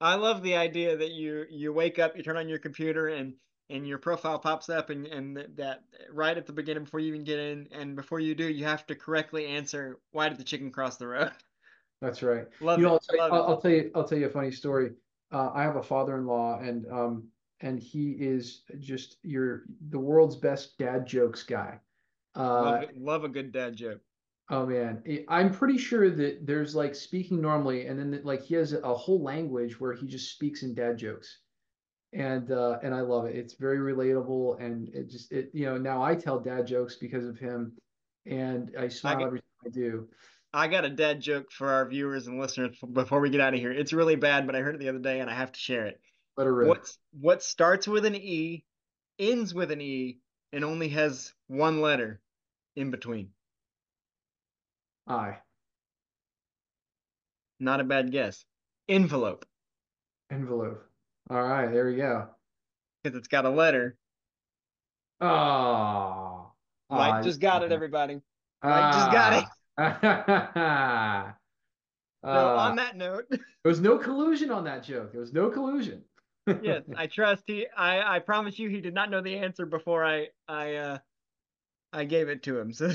I 0.00 0.14
love 0.14 0.42
the 0.42 0.56
idea 0.56 0.96
that 0.96 1.12
you 1.12 1.46
you 1.50 1.72
wake 1.72 1.98
up, 1.98 2.16
you 2.16 2.22
turn 2.22 2.36
on 2.36 2.48
your 2.48 2.58
computer, 2.58 3.08
and 3.08 3.34
and 3.70 3.86
your 3.86 3.98
profile 3.98 4.38
pops 4.38 4.68
up, 4.68 4.90
and 4.90 5.06
and 5.06 5.36
that 5.56 5.84
right 6.12 6.36
at 6.36 6.46
the 6.46 6.52
beginning 6.52 6.84
before 6.84 7.00
you 7.00 7.08
even 7.08 7.24
get 7.24 7.38
in, 7.38 7.68
and 7.72 7.96
before 7.96 8.20
you 8.20 8.34
do, 8.34 8.44
you 8.48 8.64
have 8.64 8.86
to 8.86 8.94
correctly 8.94 9.46
answer 9.46 9.98
why 10.10 10.28
did 10.28 10.38
the 10.38 10.44
chicken 10.44 10.70
cross 10.70 10.98
the 10.98 11.06
road. 11.06 11.32
That's 12.00 12.22
right. 12.22 12.46
Love 12.60 12.78
you 12.78 12.86
know, 12.86 12.92
I'll 12.92 13.00
tell 13.00 13.16
you, 13.16 13.22
I'll, 13.22 13.42
I'll, 13.42 13.60
tell 13.60 13.70
you, 13.70 13.90
I'll 13.94 14.04
tell 14.04 14.18
you 14.18 14.26
a 14.26 14.30
funny 14.30 14.52
story. 14.52 14.92
Uh, 15.32 15.50
I 15.52 15.62
have 15.62 15.76
a 15.76 15.82
father-in-law, 15.82 16.60
and 16.60 16.86
um, 16.90 17.28
and 17.60 17.78
he 17.78 18.12
is 18.12 18.62
just 18.78 19.16
your 19.22 19.62
the 19.90 19.98
world's 19.98 20.36
best 20.36 20.78
dad 20.78 21.06
jokes 21.06 21.42
guy. 21.42 21.80
Uh, 22.36 22.62
love, 22.62 22.84
love 22.96 23.24
a 23.24 23.28
good 23.28 23.52
dad 23.52 23.74
joke. 23.74 24.00
Oh 24.50 24.64
man, 24.64 25.02
I'm 25.28 25.52
pretty 25.52 25.76
sure 25.76 26.08
that 26.08 26.46
there's 26.46 26.74
like 26.74 26.94
speaking 26.94 27.40
normally, 27.40 27.86
and 27.86 27.98
then 27.98 28.20
like 28.24 28.42
he 28.42 28.54
has 28.54 28.72
a 28.72 28.94
whole 28.94 29.22
language 29.22 29.78
where 29.78 29.92
he 29.92 30.06
just 30.06 30.32
speaks 30.32 30.62
in 30.62 30.74
dad 30.74 30.96
jokes, 30.96 31.40
and 32.14 32.50
uh, 32.50 32.78
and 32.82 32.94
I 32.94 33.00
love 33.00 33.26
it. 33.26 33.36
It's 33.36 33.54
very 33.54 33.78
relatable, 33.78 34.62
and 34.62 34.88
it 34.94 35.10
just 35.10 35.32
it 35.32 35.50
you 35.52 35.66
know 35.66 35.76
now 35.76 36.02
I 36.02 36.14
tell 36.14 36.40
dad 36.40 36.66
jokes 36.66 36.96
because 36.96 37.26
of 37.26 37.38
him, 37.38 37.72
and 38.24 38.70
I 38.78 38.88
smile 38.88 39.16
I 39.16 39.18
get, 39.18 39.26
every 39.26 39.40
time 39.40 39.66
I 39.66 39.68
do. 39.68 40.08
I 40.58 40.66
got 40.66 40.84
a 40.84 40.90
dad 40.90 41.20
joke 41.20 41.52
for 41.52 41.68
our 41.68 41.88
viewers 41.88 42.26
and 42.26 42.40
listeners 42.40 42.76
before 42.92 43.20
we 43.20 43.30
get 43.30 43.40
out 43.40 43.54
of 43.54 43.60
here. 43.60 43.70
It's 43.70 43.92
really 43.92 44.16
bad, 44.16 44.44
but 44.44 44.56
I 44.56 44.60
heard 44.60 44.74
it 44.74 44.78
the 44.78 44.88
other 44.88 44.98
day 44.98 45.20
and 45.20 45.30
I 45.30 45.34
have 45.34 45.52
to 45.52 45.60
share 45.60 45.86
it. 45.86 46.00
Let 46.36 46.48
her 46.48 46.52
rip. 46.52 46.68
What's 46.68 46.98
what 47.12 47.44
starts 47.44 47.86
with 47.86 48.04
an 48.04 48.16
E, 48.16 48.64
ends 49.20 49.54
with 49.54 49.70
an 49.70 49.80
E, 49.80 50.18
and 50.52 50.64
only 50.64 50.88
has 50.88 51.32
one 51.46 51.80
letter 51.80 52.20
in 52.74 52.90
between? 52.90 53.28
I. 55.06 55.36
Not 57.60 57.78
a 57.78 57.84
bad 57.84 58.10
guess. 58.10 58.44
Envelope. 58.88 59.46
Envelope. 60.28 60.84
All 61.30 61.40
right, 61.40 61.70
there 61.70 61.86
we 61.86 61.94
go. 61.94 62.30
Because 63.04 63.16
it's 63.16 63.28
got 63.28 63.44
a 63.44 63.50
letter. 63.50 63.96
Oh. 65.20 66.50
Mike 66.90 67.22
just 67.22 67.40
got 67.40 67.62
it, 67.62 67.70
everybody. 67.70 68.14
Mike 68.60 68.92
just 68.92 69.12
got 69.12 69.34
ah. 69.34 69.38
it. 69.38 69.44
So 72.24 72.56
on 72.56 72.76
that 72.76 72.96
note, 72.96 73.26
there 73.30 73.40
was 73.64 73.80
no 73.80 73.96
collusion 73.96 74.50
on 74.50 74.64
that 74.64 74.82
joke. 74.82 75.12
There 75.12 75.20
was 75.20 75.32
no 75.32 75.50
collusion. 75.50 76.02
yes, 76.62 76.82
I 76.96 77.06
trust 77.06 77.44
he. 77.46 77.66
I 77.76 78.16
I 78.16 78.18
promise 78.18 78.58
you, 78.58 78.68
he 78.68 78.80
did 78.80 78.94
not 78.94 79.10
know 79.10 79.20
the 79.20 79.36
answer 79.36 79.66
before 79.66 80.04
I 80.04 80.28
I 80.48 80.74
uh 80.74 80.98
I 81.92 82.04
gave 82.04 82.28
it 82.28 82.42
to 82.44 82.58
him. 82.58 82.72
So 82.72 82.90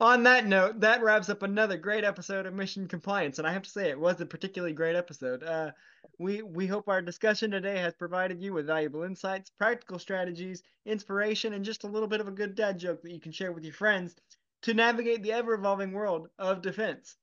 on 0.00 0.24
that 0.24 0.46
note, 0.46 0.80
that 0.80 1.02
wraps 1.02 1.30
up 1.30 1.42
another 1.42 1.78
great 1.78 2.04
episode 2.04 2.46
of 2.46 2.52
Mission 2.52 2.86
Compliance, 2.86 3.38
and 3.38 3.46
I 3.46 3.52
have 3.52 3.62
to 3.62 3.70
say 3.70 3.88
it 3.88 3.98
was 3.98 4.20
a 4.20 4.26
particularly 4.26 4.74
great 4.74 4.96
episode. 4.96 5.42
Uh, 5.42 5.70
we 6.18 6.42
we 6.42 6.66
hope 6.66 6.88
our 6.88 7.00
discussion 7.00 7.50
today 7.50 7.78
has 7.78 7.94
provided 7.94 8.42
you 8.42 8.52
with 8.52 8.66
valuable 8.66 9.04
insights, 9.04 9.50
practical 9.50 9.98
strategies, 9.98 10.62
inspiration, 10.84 11.54
and 11.54 11.64
just 11.64 11.84
a 11.84 11.88
little 11.88 12.08
bit 12.08 12.20
of 12.20 12.28
a 12.28 12.32
good 12.32 12.54
dad 12.54 12.78
joke 12.78 13.00
that 13.02 13.12
you 13.12 13.20
can 13.20 13.32
share 13.32 13.52
with 13.52 13.64
your 13.64 13.72
friends 13.72 14.16
to 14.64 14.74
navigate 14.74 15.22
the 15.22 15.32
ever-evolving 15.32 15.92
world 15.92 16.28
of 16.38 16.62
defense. 16.62 17.16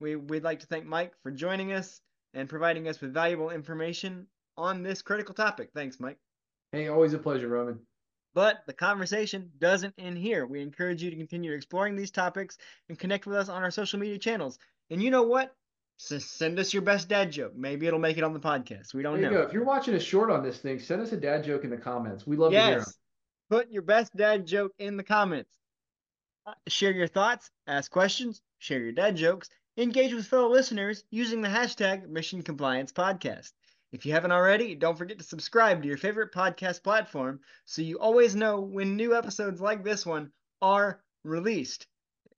We 0.00 0.16
we'd 0.16 0.42
like 0.42 0.60
to 0.60 0.66
thank 0.66 0.86
Mike 0.86 1.12
for 1.22 1.30
joining 1.30 1.72
us 1.72 2.00
and 2.34 2.48
providing 2.48 2.88
us 2.88 3.00
with 3.00 3.12
valuable 3.12 3.50
information 3.50 4.26
on 4.56 4.82
this 4.82 5.02
critical 5.02 5.34
topic. 5.34 5.70
Thanks, 5.74 6.00
Mike. 6.00 6.18
Hey, 6.72 6.88
always 6.88 7.14
a 7.14 7.18
pleasure, 7.18 7.48
Roman. 7.48 7.78
But 8.34 8.58
the 8.66 8.72
conversation 8.72 9.50
doesn't 9.58 9.94
end 9.98 10.18
here. 10.18 10.46
We 10.46 10.60
encourage 10.60 11.02
you 11.02 11.10
to 11.10 11.16
continue 11.16 11.52
exploring 11.52 11.96
these 11.96 12.10
topics 12.10 12.58
and 12.88 12.98
connect 12.98 13.26
with 13.26 13.36
us 13.36 13.48
on 13.48 13.62
our 13.62 13.70
social 13.70 13.98
media 13.98 14.18
channels. 14.18 14.58
And 14.90 15.02
you 15.02 15.10
know 15.10 15.22
what? 15.24 15.54
S- 16.00 16.24
send 16.24 16.58
us 16.58 16.72
your 16.72 16.82
best 16.82 17.08
dad 17.08 17.32
joke. 17.32 17.54
Maybe 17.56 17.86
it'll 17.86 17.98
make 17.98 18.18
it 18.18 18.24
on 18.24 18.32
the 18.32 18.40
podcast. 18.40 18.94
We 18.94 19.02
don't 19.02 19.20
know. 19.20 19.30
go. 19.30 19.42
If 19.42 19.52
you're 19.52 19.64
watching 19.64 19.94
a 19.94 20.00
short 20.00 20.30
on 20.30 20.42
this 20.42 20.58
thing, 20.58 20.78
send 20.78 21.02
us 21.02 21.12
a 21.12 21.16
dad 21.16 21.44
joke 21.44 21.64
in 21.64 21.70
the 21.70 21.76
comments. 21.76 22.26
We 22.26 22.36
love 22.36 22.52
to 22.52 22.58
hear 22.60 22.70
them. 22.70 22.78
Yes. 22.80 22.98
Put 23.50 23.70
your 23.72 23.82
best 23.82 24.14
dad 24.16 24.46
joke 24.46 24.72
in 24.78 24.96
the 24.96 25.02
comments. 25.02 25.50
Share 26.68 26.92
your 26.92 27.08
thoughts, 27.08 27.50
ask 27.66 27.90
questions, 27.90 28.40
share 28.58 28.80
your 28.80 28.92
dad 28.92 29.16
jokes, 29.16 29.50
engage 29.76 30.12
with 30.12 30.26
fellow 30.26 30.50
listeners 30.50 31.04
using 31.10 31.40
the 31.40 31.48
hashtag 31.48 32.08
Mission 32.08 32.42
Compliance 32.42 32.92
Podcast. 32.92 33.52
If 33.90 34.04
you 34.04 34.12
haven't 34.12 34.32
already, 34.32 34.74
don't 34.74 34.98
forget 34.98 35.18
to 35.18 35.24
subscribe 35.24 35.82
to 35.82 35.88
your 35.88 35.96
favorite 35.96 36.32
podcast 36.32 36.82
platform 36.82 37.40
so 37.64 37.80
you 37.80 37.98
always 37.98 38.36
know 38.36 38.60
when 38.60 38.96
new 38.96 39.16
episodes 39.16 39.60
like 39.60 39.82
this 39.82 40.04
one 40.04 40.30
are 40.60 41.02
released. 41.24 41.86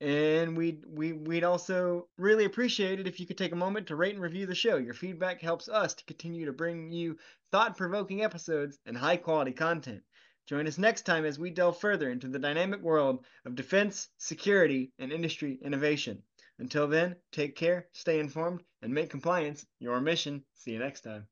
And 0.00 0.56
we'd, 0.56 0.84
we, 0.86 1.12
we'd 1.12 1.44
also 1.44 2.08
really 2.16 2.44
appreciate 2.44 3.00
it 3.00 3.06
if 3.06 3.20
you 3.20 3.26
could 3.26 3.36
take 3.36 3.52
a 3.52 3.56
moment 3.56 3.88
to 3.88 3.96
rate 3.96 4.14
and 4.14 4.22
review 4.22 4.46
the 4.46 4.54
show. 4.54 4.76
Your 4.76 4.94
feedback 4.94 5.42
helps 5.42 5.68
us 5.68 5.94
to 5.94 6.04
continue 6.04 6.46
to 6.46 6.52
bring 6.52 6.92
you 6.92 7.18
thought 7.52 7.76
provoking 7.76 8.22
episodes 8.22 8.78
and 8.86 8.96
high 8.96 9.16
quality 9.16 9.52
content. 9.52 10.02
Join 10.50 10.66
us 10.66 10.78
next 10.78 11.02
time 11.02 11.24
as 11.24 11.38
we 11.38 11.50
delve 11.50 11.78
further 11.78 12.10
into 12.10 12.26
the 12.26 12.40
dynamic 12.40 12.80
world 12.80 13.24
of 13.44 13.54
defense, 13.54 14.08
security, 14.18 14.90
and 14.98 15.12
industry 15.12 15.60
innovation. 15.62 16.24
Until 16.58 16.88
then, 16.88 17.14
take 17.30 17.54
care, 17.54 17.86
stay 17.92 18.18
informed, 18.18 18.64
and 18.82 18.92
make 18.92 19.10
compliance 19.10 19.64
your 19.78 20.00
mission. 20.00 20.44
See 20.54 20.72
you 20.72 20.80
next 20.80 21.02
time. 21.02 21.28